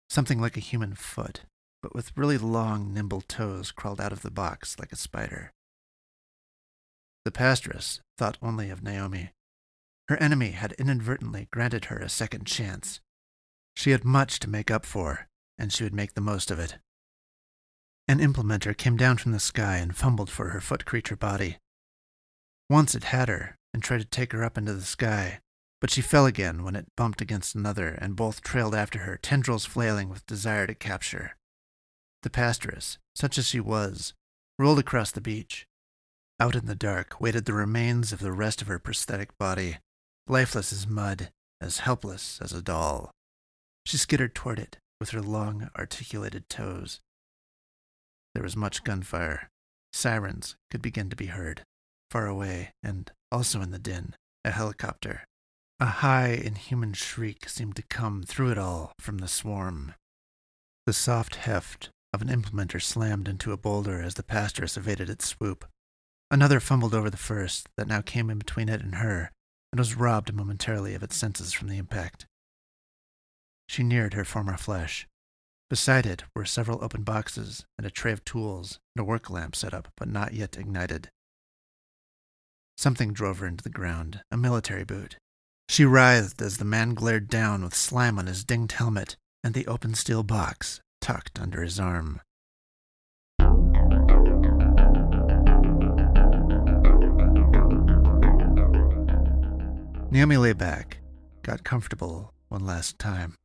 [0.10, 1.44] Something like a human foot,
[1.82, 5.54] but with really long, nimble toes, crawled out of the box like a spider.
[7.24, 9.32] The pastoress thought only of Naomi.
[10.10, 13.00] Her enemy had inadvertently granted her a second chance.
[13.74, 16.80] She had much to make up for, and she would make the most of it.
[18.10, 21.60] An implementer came down from the sky and fumbled for her foot creature body.
[22.70, 25.40] Once it had her and tried to take her up into the sky,
[25.80, 29.66] but she fell again when it bumped against another, and both trailed after her, tendrils
[29.66, 31.36] flailing with desire to capture.
[32.24, 34.14] The pastoress, such as she was,
[34.58, 35.68] rolled across the beach.
[36.40, 39.78] Out in the dark waited the remains of the rest of her prosthetic body,
[40.28, 43.12] lifeless as mud, as helpless as a doll.
[43.86, 47.02] She skittered toward it with her long, articulated toes.
[48.34, 49.50] There was much gunfire.
[49.94, 51.64] Sirens could begin to be heard,
[52.12, 55.24] far away, and also in the din, a helicopter.
[55.80, 59.94] A high, inhuman shriek seemed to come through it all from the swarm.
[60.88, 65.28] The soft heft of an implementer slammed into a boulder as the pastoress evaded its
[65.28, 65.66] swoop.
[66.32, 69.32] Another fumbled over the first, that now came in between it and her,
[69.72, 72.26] and was robbed momentarily of its senses from the impact.
[73.70, 75.08] She neared her former flesh.
[75.70, 79.56] Beside it were several open boxes and a tray of tools and a work lamp
[79.56, 81.12] set up but not yet ignited.
[82.78, 85.18] Something drove her into the ground, a military boot.
[85.70, 89.68] She writhed as the man glared down with slime on his dinged helmet and the
[89.68, 92.22] open steel box tucked under his arm.
[100.10, 101.00] Naomi lay back,
[101.44, 103.36] got comfortable one last time,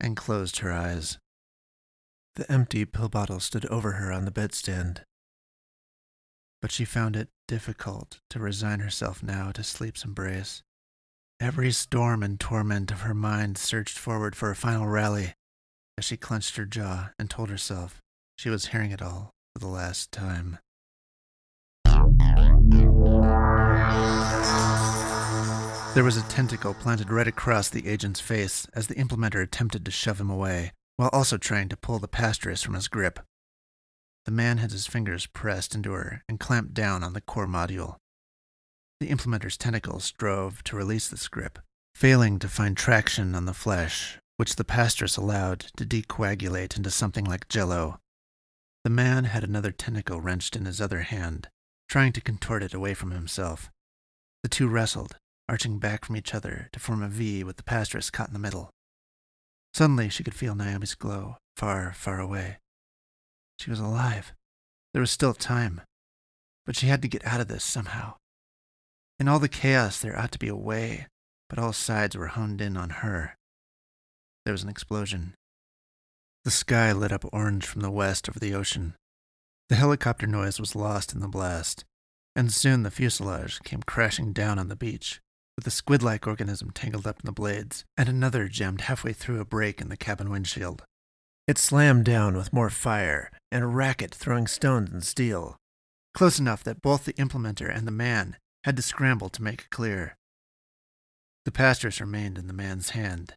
[0.00, 1.18] and closed her eyes.
[2.34, 5.04] The empty pill bottle stood over her on the bedstand.
[6.60, 10.62] But she found it difficult to resign herself now to sleep's embrace.
[11.40, 15.34] Every storm and torment of her mind surged forward for a final rally
[15.96, 18.02] as she clenched her jaw and told herself
[18.36, 20.58] she was hearing it all for the last time.
[25.94, 29.92] There was a tentacle planted right across the agent's face as the implementer attempted to
[29.92, 33.20] shove him away, while also trying to pull the pastoress from his grip.
[34.24, 37.96] The man had his fingers pressed into her and clamped down on the core module.
[39.00, 41.60] The implementer's tentacles strove to release the grip,
[41.94, 47.24] failing to find traction on the flesh, which the pastoress allowed to decoagulate into something
[47.24, 48.00] like jello.
[48.84, 51.48] The man had another tentacle wrenched in his other hand,
[51.88, 53.70] trying to contort it away from himself.
[54.42, 55.16] The two wrestled,
[55.48, 58.38] arching back from each other to form a V with the pastoress caught in the
[58.38, 58.70] middle.
[59.74, 62.58] Suddenly she could feel Naomi's glow, far, far away.
[63.58, 64.32] She was alive.
[64.92, 65.82] There was still time.
[66.66, 68.14] But she had to get out of this somehow.
[69.20, 71.08] In all the chaos, there ought to be a way,
[71.48, 73.36] but all sides were honed in on her.
[74.44, 75.34] There was an explosion.
[76.44, 78.94] The sky lit up orange from the west over the ocean.
[79.68, 81.84] The helicopter noise was lost in the blast,
[82.36, 85.20] and soon the fuselage came crashing down on the beach,
[85.56, 89.40] with a squid like organism tangled up in the blades, and another jammed halfway through
[89.40, 90.84] a break in the cabin windshield.
[91.48, 95.56] It slammed down with more fire, and a racket throwing stones and steel,
[96.14, 100.16] close enough that both the implementer and the man had to scramble to make clear.
[101.44, 103.34] The pastoress remained in the man's hand.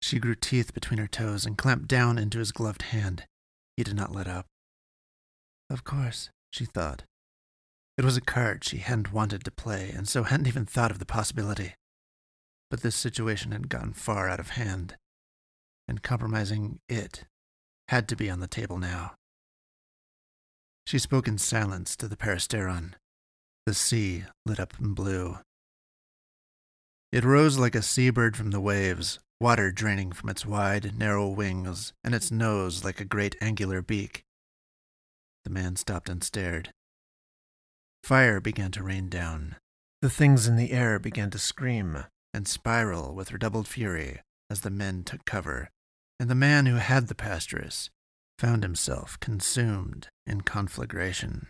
[0.00, 3.26] She grew teeth between her toes and clamped down into his gloved hand.
[3.76, 4.46] He did not let up.
[5.70, 7.04] Of course, she thought.
[7.96, 10.98] It was a card she hadn't wanted to play, and so hadn't even thought of
[10.98, 11.74] the possibility.
[12.70, 14.96] But this situation had gone far out of hand,
[15.86, 17.24] and compromising it
[17.88, 19.12] had to be on the table now.
[20.86, 22.94] She spoke in silence to the peristeron.
[23.64, 25.38] The sea lit up in blue.
[27.12, 31.92] It rose like a seabird from the waves, water draining from its wide, narrow wings,
[32.02, 34.24] and its nose like a great angular beak.
[35.44, 36.70] The man stopped and stared.
[38.02, 39.56] Fire began to rain down.
[40.00, 42.04] The things in the air began to scream
[42.34, 45.68] and spiral with redoubled fury as the men took cover,
[46.18, 47.90] and the man who had the pastoress
[48.38, 51.48] found himself consumed in conflagration.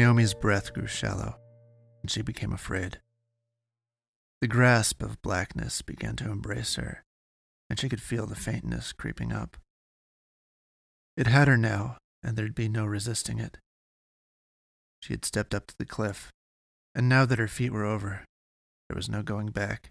[0.00, 1.36] Naomi's breath grew shallow,
[2.00, 3.02] and she became afraid.
[4.40, 7.04] The grasp of blackness began to embrace her,
[7.68, 9.58] and she could feel the faintness creeping up.
[11.18, 13.58] It had her now, and there'd be no resisting it.
[15.02, 16.30] She had stepped up to the cliff,
[16.94, 18.24] and now that her feet were over,
[18.88, 19.90] there was no going back.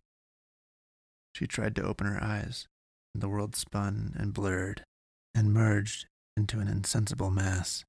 [1.36, 2.68] She tried to open her eyes,
[3.14, 4.82] and the world spun and blurred
[5.36, 7.86] and merged into an insensible mass.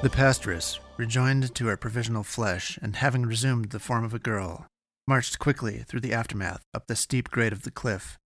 [0.00, 4.66] The pastoress, rejoined to her provisional flesh and having resumed the form of a girl,
[5.08, 8.16] marched quickly through the aftermath up the steep grade of the cliff.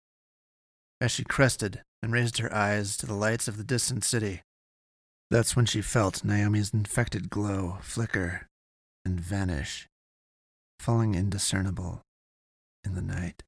[1.00, 4.42] As she crested and raised her eyes to the lights of the distant city,
[5.30, 8.46] that's when she felt Naomi's infected glow flicker
[9.04, 9.88] and vanish,
[10.78, 12.02] falling indiscernible
[12.84, 13.42] in the night.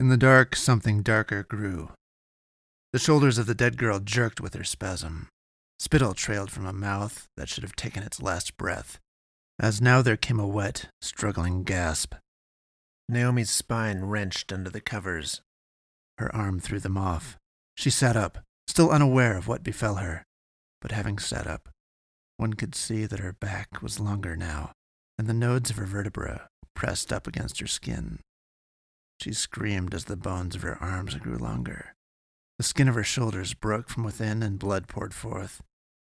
[0.00, 1.90] In the dark, something darker grew.
[2.94, 5.28] The shoulders of the dead girl jerked with her spasm.
[5.78, 8.98] Spittle trailed from a mouth that should have taken its last breath,
[9.58, 12.14] as now there came a wet, struggling gasp.
[13.10, 15.42] Naomi's spine wrenched under the covers.
[16.16, 17.36] Her arm threw them off.
[17.76, 20.24] She sat up, still unaware of what befell her.
[20.80, 21.68] But having sat up,
[22.38, 24.72] one could see that her back was longer now,
[25.18, 28.20] and the nodes of her vertebra pressed up against her skin.
[29.20, 31.94] She screamed as the bones of her arms grew longer.
[32.56, 35.62] The skin of her shoulders broke from within and blood poured forth.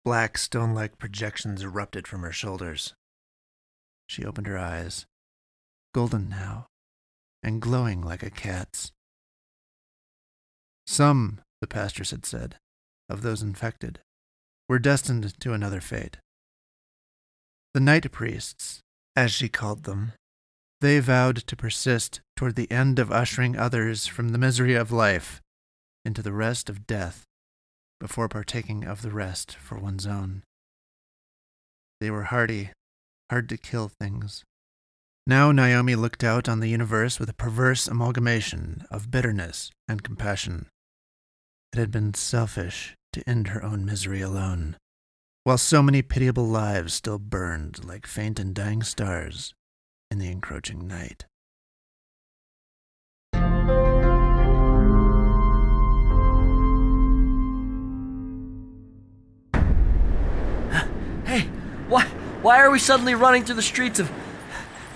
[0.05, 2.95] Black, stone like projections erupted from her shoulders.
[4.07, 5.07] She opened her eyes,
[5.93, 6.67] golden now,
[7.43, 8.93] and glowing like a cat's.
[10.87, 12.57] Some, the pastor had said,
[13.09, 14.01] of those infected,
[14.69, 16.19] were destined to another fate.
[17.75, 18.81] The night priests,
[19.17, 20.13] as she called them,
[20.83, 25.41] they vowed to persist toward the end of ushering others from the misery of life
[26.05, 27.25] into the rest of death
[28.01, 30.43] before partaking of the rest for one's own.
[32.01, 32.71] They were hardy,
[33.31, 34.43] hard to kill things.
[35.25, 40.67] Now Naomi looked out on the universe with a perverse amalgamation of bitterness and compassion.
[41.73, 44.77] It had been selfish to end her own misery alone,
[45.45, 49.55] while so many pitiable lives still burned like faint and dying stars
[50.13, 51.25] in the encroaching night.
[61.25, 61.49] Hey,
[61.89, 62.05] why
[62.43, 64.11] why are we suddenly running through the streets of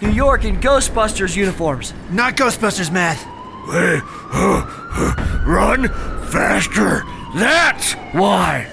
[0.02, 1.94] New York in Ghostbusters uniforms?
[2.10, 3.16] Not Ghostbusters, Matt!
[3.16, 4.00] Hey,
[4.34, 5.88] uh, run
[6.28, 7.04] faster.
[7.34, 8.66] That's why.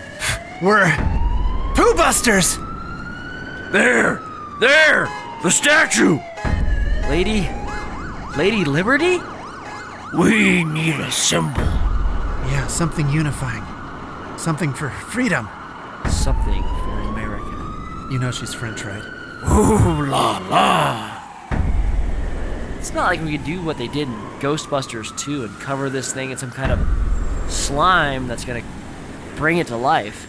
[0.62, 0.92] We're.
[1.74, 2.58] Pooh Busters!
[3.72, 4.22] There!
[4.60, 5.23] There!
[5.44, 6.20] The statue!
[7.10, 7.50] Lady.
[8.38, 9.20] Lady Liberty?
[10.18, 11.62] We need a symbol.
[12.48, 13.66] Yeah, something unifying.
[14.38, 15.50] Something for freedom.
[16.10, 18.08] Something for America.
[18.10, 19.04] You know she's French, right?
[19.52, 21.22] Ooh la la!
[22.78, 26.14] It's not like we could do what they did in Ghostbusters 2 and cover this
[26.14, 26.80] thing in some kind of
[27.52, 28.64] slime that's gonna
[29.36, 30.26] bring it to life.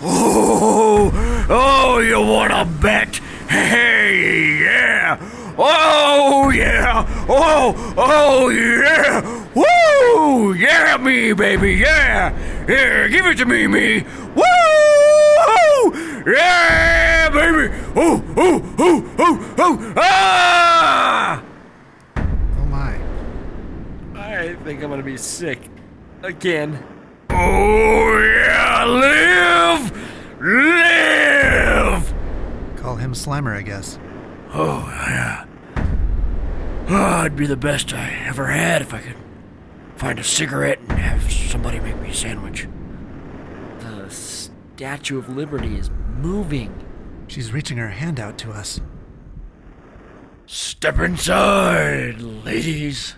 [0.00, 3.16] Oh, oh, you wanna bet?
[3.48, 5.18] Hey, yeah!
[5.58, 7.04] Oh, yeah!
[7.28, 9.22] Oh, oh, yeah!
[9.54, 10.54] Woo!
[10.54, 12.32] Yeah, me, baby, yeah!
[12.68, 14.04] Yeah, give it to me, me!
[14.36, 14.44] Woo!
[16.32, 17.74] Yeah, baby!
[17.96, 19.94] Oh, oh, oh, oh, oh!
[19.96, 21.42] Ah!
[22.16, 22.96] Oh my.
[24.14, 25.58] I think I'm gonna be sick.
[26.22, 26.78] Again.
[27.40, 28.84] Oh, yeah!
[28.84, 29.92] Live!
[30.40, 32.14] Live!
[32.76, 33.98] Call him Slimer, I guess.
[34.52, 35.44] Oh, yeah.
[36.88, 39.16] Oh, it'd be the best I ever had if I could
[39.96, 42.66] find a cigarette and have somebody make me a sandwich.
[43.80, 46.72] The Statue of Liberty is moving.
[47.28, 48.80] She's reaching her hand out to us.
[50.46, 53.14] Step inside, ladies.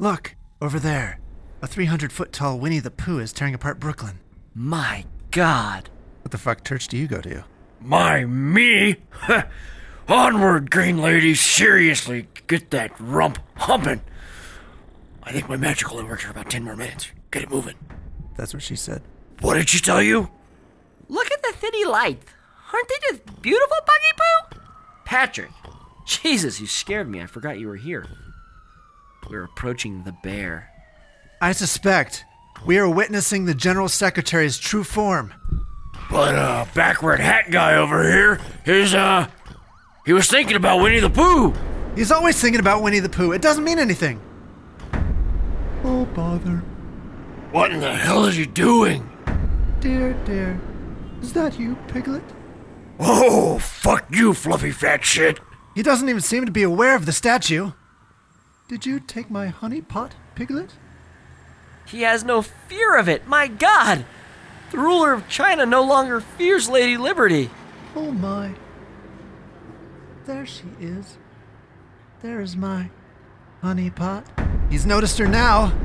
[0.00, 1.20] Look, over there.
[1.60, 4.18] A 300 foot tall Winnie the Pooh is tearing apart Brooklyn.
[4.54, 5.90] My God.
[6.22, 7.44] What the fuck church do you go to?
[7.82, 8.96] My me?
[10.08, 11.34] Onward, green lady.
[11.34, 14.00] Seriously, get that rump humping.
[15.22, 17.08] I think my magical only works for about 10 more minutes.
[17.30, 17.76] Get it moving.
[18.38, 19.02] That's what she said.
[19.42, 20.30] What did she tell you?
[21.08, 22.24] Look at the city lights.
[22.72, 24.60] Aren't they just beautiful, Buggy Poo?
[25.04, 25.50] Patrick!
[26.06, 27.20] Jesus, you scared me.
[27.20, 28.06] I forgot you were here.
[29.28, 30.70] We're approaching the bear.
[31.40, 32.24] I suspect
[32.66, 35.32] we are witnessing the General Secretary's true form.
[36.10, 39.28] But, uh, backward hat guy over here is, uh,
[40.04, 41.54] he was thinking about Winnie the Pooh.
[41.94, 43.32] He's always thinking about Winnie the Pooh.
[43.32, 44.20] It doesn't mean anything.
[45.84, 46.62] Oh, bother.
[47.52, 49.08] What in the hell is he doing?
[49.80, 50.60] Dear, dear.
[51.22, 52.22] Is that you, Piglet?
[52.98, 55.40] Oh, fuck you, fluffy fat shit.
[55.74, 57.72] He doesn't even seem to be aware of the statue.
[58.70, 60.74] Did you take my honey pot, Piglet?
[61.86, 63.26] He has no fear of it.
[63.26, 64.04] My God!
[64.70, 67.50] The ruler of China no longer fears Lady Liberty.
[67.96, 68.54] Oh my.
[70.24, 71.18] There she is.
[72.22, 72.90] There is my
[73.60, 74.24] honey pot.
[74.70, 75.76] He's noticed her now.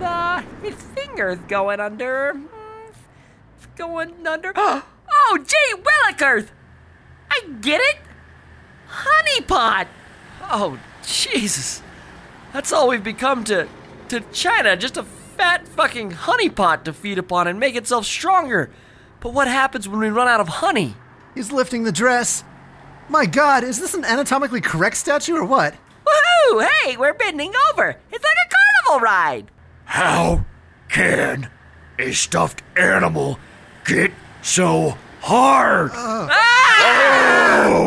[0.00, 2.36] The his finger's going under.
[2.88, 4.52] It's going under.
[5.26, 6.48] Oh, gee, Willikers!
[7.30, 7.98] I get it.
[8.88, 9.86] Honey pot.
[10.50, 11.82] Oh, Jesus.
[12.52, 13.68] That's all we've become to
[14.08, 18.70] to China, just a fat fucking honeypot to feed upon and make itself stronger.
[19.20, 20.94] But what happens when we run out of honey?
[21.34, 22.44] He's lifting the dress.
[23.08, 25.74] My god, is this an anatomically correct statue or what?
[26.06, 26.68] Woohoo!
[26.68, 27.96] Hey, we're bending over.
[28.12, 29.50] It's like a carnival ride.
[29.86, 30.44] How
[30.88, 31.50] can
[31.98, 33.38] a stuffed animal
[33.84, 34.12] get
[34.42, 35.90] so hard?
[35.94, 36.28] Ah!
[37.66, 37.83] Oh!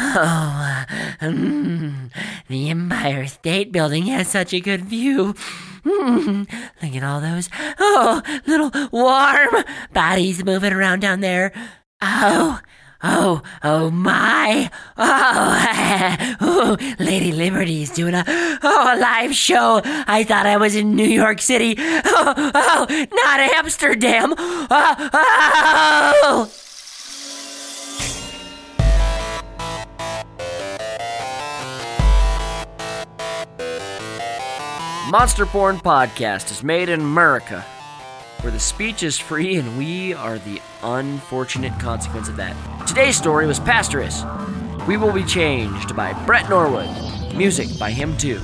[0.00, 0.84] Oh,
[1.20, 2.10] mm,
[2.46, 5.34] the Empire State Building has such a good view.
[5.84, 6.48] Mm,
[6.82, 7.48] look at all those,
[7.80, 11.52] oh, little warm bodies moving around down there.
[12.00, 12.60] Oh,
[13.02, 14.70] oh, oh my.
[14.96, 19.80] Oh, oh Lady Liberty's doing a, oh, a live show.
[19.84, 21.76] I thought I was in New York City.
[22.10, 24.34] Oh, oh not Amsterdam.
[24.38, 26.52] Oh, oh.
[35.08, 37.64] Monster Porn Podcast is made in America,
[38.42, 42.54] where the speech is free and we are the unfortunate consequence of that.
[42.86, 44.22] Today's story was Pastoress.
[44.86, 46.90] We Will Be Changed by Bret Norwood.
[47.34, 48.38] Music by him too.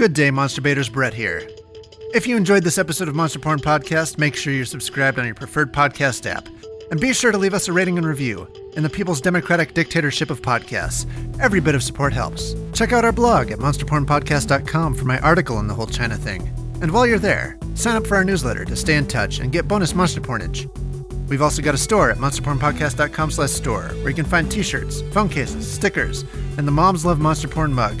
[0.00, 0.88] Good day, Monster Baiters.
[0.88, 1.46] Bret here.
[2.14, 5.34] If you enjoyed this episode of Monster Porn Podcast, make sure you're subscribed on your
[5.34, 6.48] preferred podcast app.
[6.90, 8.48] And be sure to leave us a rating and review.
[8.76, 11.04] In the people's democratic dictatorship of podcasts,
[11.38, 12.54] every bit of support helps.
[12.72, 16.48] Check out our blog at monsterpornpodcast.com for my article on the whole China thing.
[16.80, 19.68] And while you're there, sign up for our newsletter to stay in touch and get
[19.68, 20.66] bonus monster pornage.
[21.28, 25.28] We've also got a store at monsterpornpodcast.com slash store where you can find t-shirts, phone
[25.28, 26.24] cases, stickers,
[26.56, 28.00] and the Moms Love Monster Porn mug.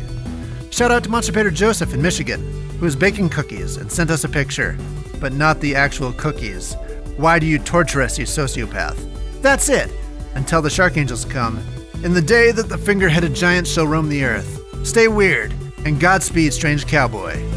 [0.70, 2.40] Shout out to Pater Joseph in Michigan,
[2.78, 4.78] who is baking cookies and sent us a picture,
[5.18, 6.74] but not the actual cookies.
[7.16, 8.96] Why do you torture us, you sociopath?
[9.42, 9.90] That's it!
[10.36, 11.62] Until the Shark Angels come,
[12.04, 14.64] in the day that the finger headed giants shall roam the earth.
[14.86, 15.52] Stay weird,
[15.84, 17.49] and Godspeed, strange cowboy.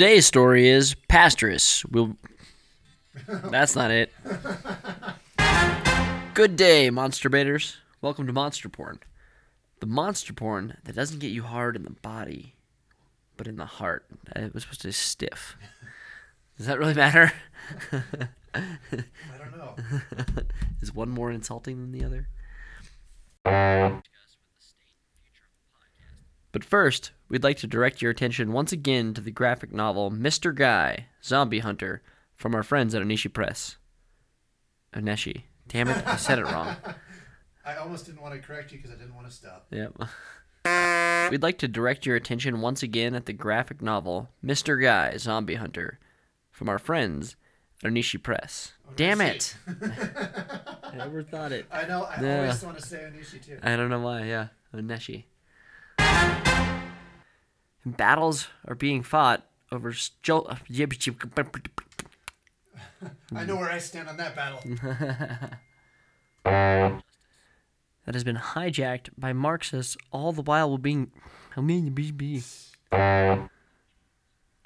[0.00, 1.84] Today's story is Pastoress.
[1.84, 2.16] We'll.
[3.28, 4.10] That's not it.
[6.32, 7.76] Good day, monster baiters.
[8.00, 9.00] Welcome to Monster Porn.
[9.80, 12.54] The monster porn that doesn't get you hard in the body,
[13.36, 14.06] but in the heart.
[14.34, 15.54] It was supposed to be stiff.
[16.56, 17.30] Does that really matter?
[17.92, 18.02] I
[18.54, 19.76] don't know.
[20.80, 22.28] Is one more insulting than the other?
[26.52, 30.54] But first, we'd like to direct your attention once again to the graphic novel Mr.
[30.54, 32.02] Guy, Zombie Hunter,
[32.34, 33.76] from our friends at Onishi Press.
[34.94, 35.42] Oneshi.
[35.68, 36.74] Damn it, I said it wrong.
[37.64, 39.66] I almost didn't want to correct you because I didn't want to stop.
[39.70, 39.92] Yep.
[41.30, 44.82] We'd like to direct your attention once again at the graphic novel Mr.
[44.82, 46.00] Guy, Zombie Hunter,
[46.50, 47.36] from our friends
[47.84, 48.72] at Onishi Press.
[48.96, 49.54] Damn it!
[49.68, 51.66] I never thought it.
[51.70, 52.40] I know, I Yeah.
[52.40, 53.58] always want to say Onishi too.
[53.62, 54.48] I don't know why, yeah.
[54.74, 55.24] Oneshi.
[57.84, 60.56] Battles are being fought over Stro- uh,
[63.34, 64.60] I know where I stand on that battle.
[66.44, 67.02] that
[68.06, 71.10] has been hijacked by Marxists, all the while being.
[71.50, 72.42] How many be?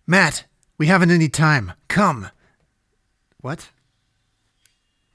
[0.07, 0.45] Matt,
[0.79, 1.73] we haven't any time.
[1.89, 2.31] Come.
[3.41, 3.71] What?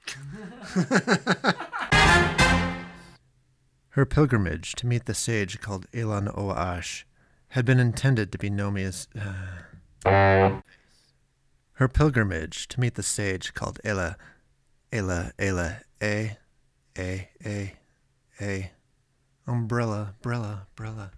[3.90, 7.04] Her pilgrimage to meet the sage called Elan Oash
[7.48, 9.08] had been intended to be Nomia's.
[10.04, 10.60] Uh,
[11.72, 14.16] her pilgrimage to meet the sage called Ela,
[14.92, 16.36] Ela, Ela, A,
[16.96, 17.74] A, A,
[18.40, 18.70] A,
[19.46, 21.10] umbrella, umbrella, umbrella.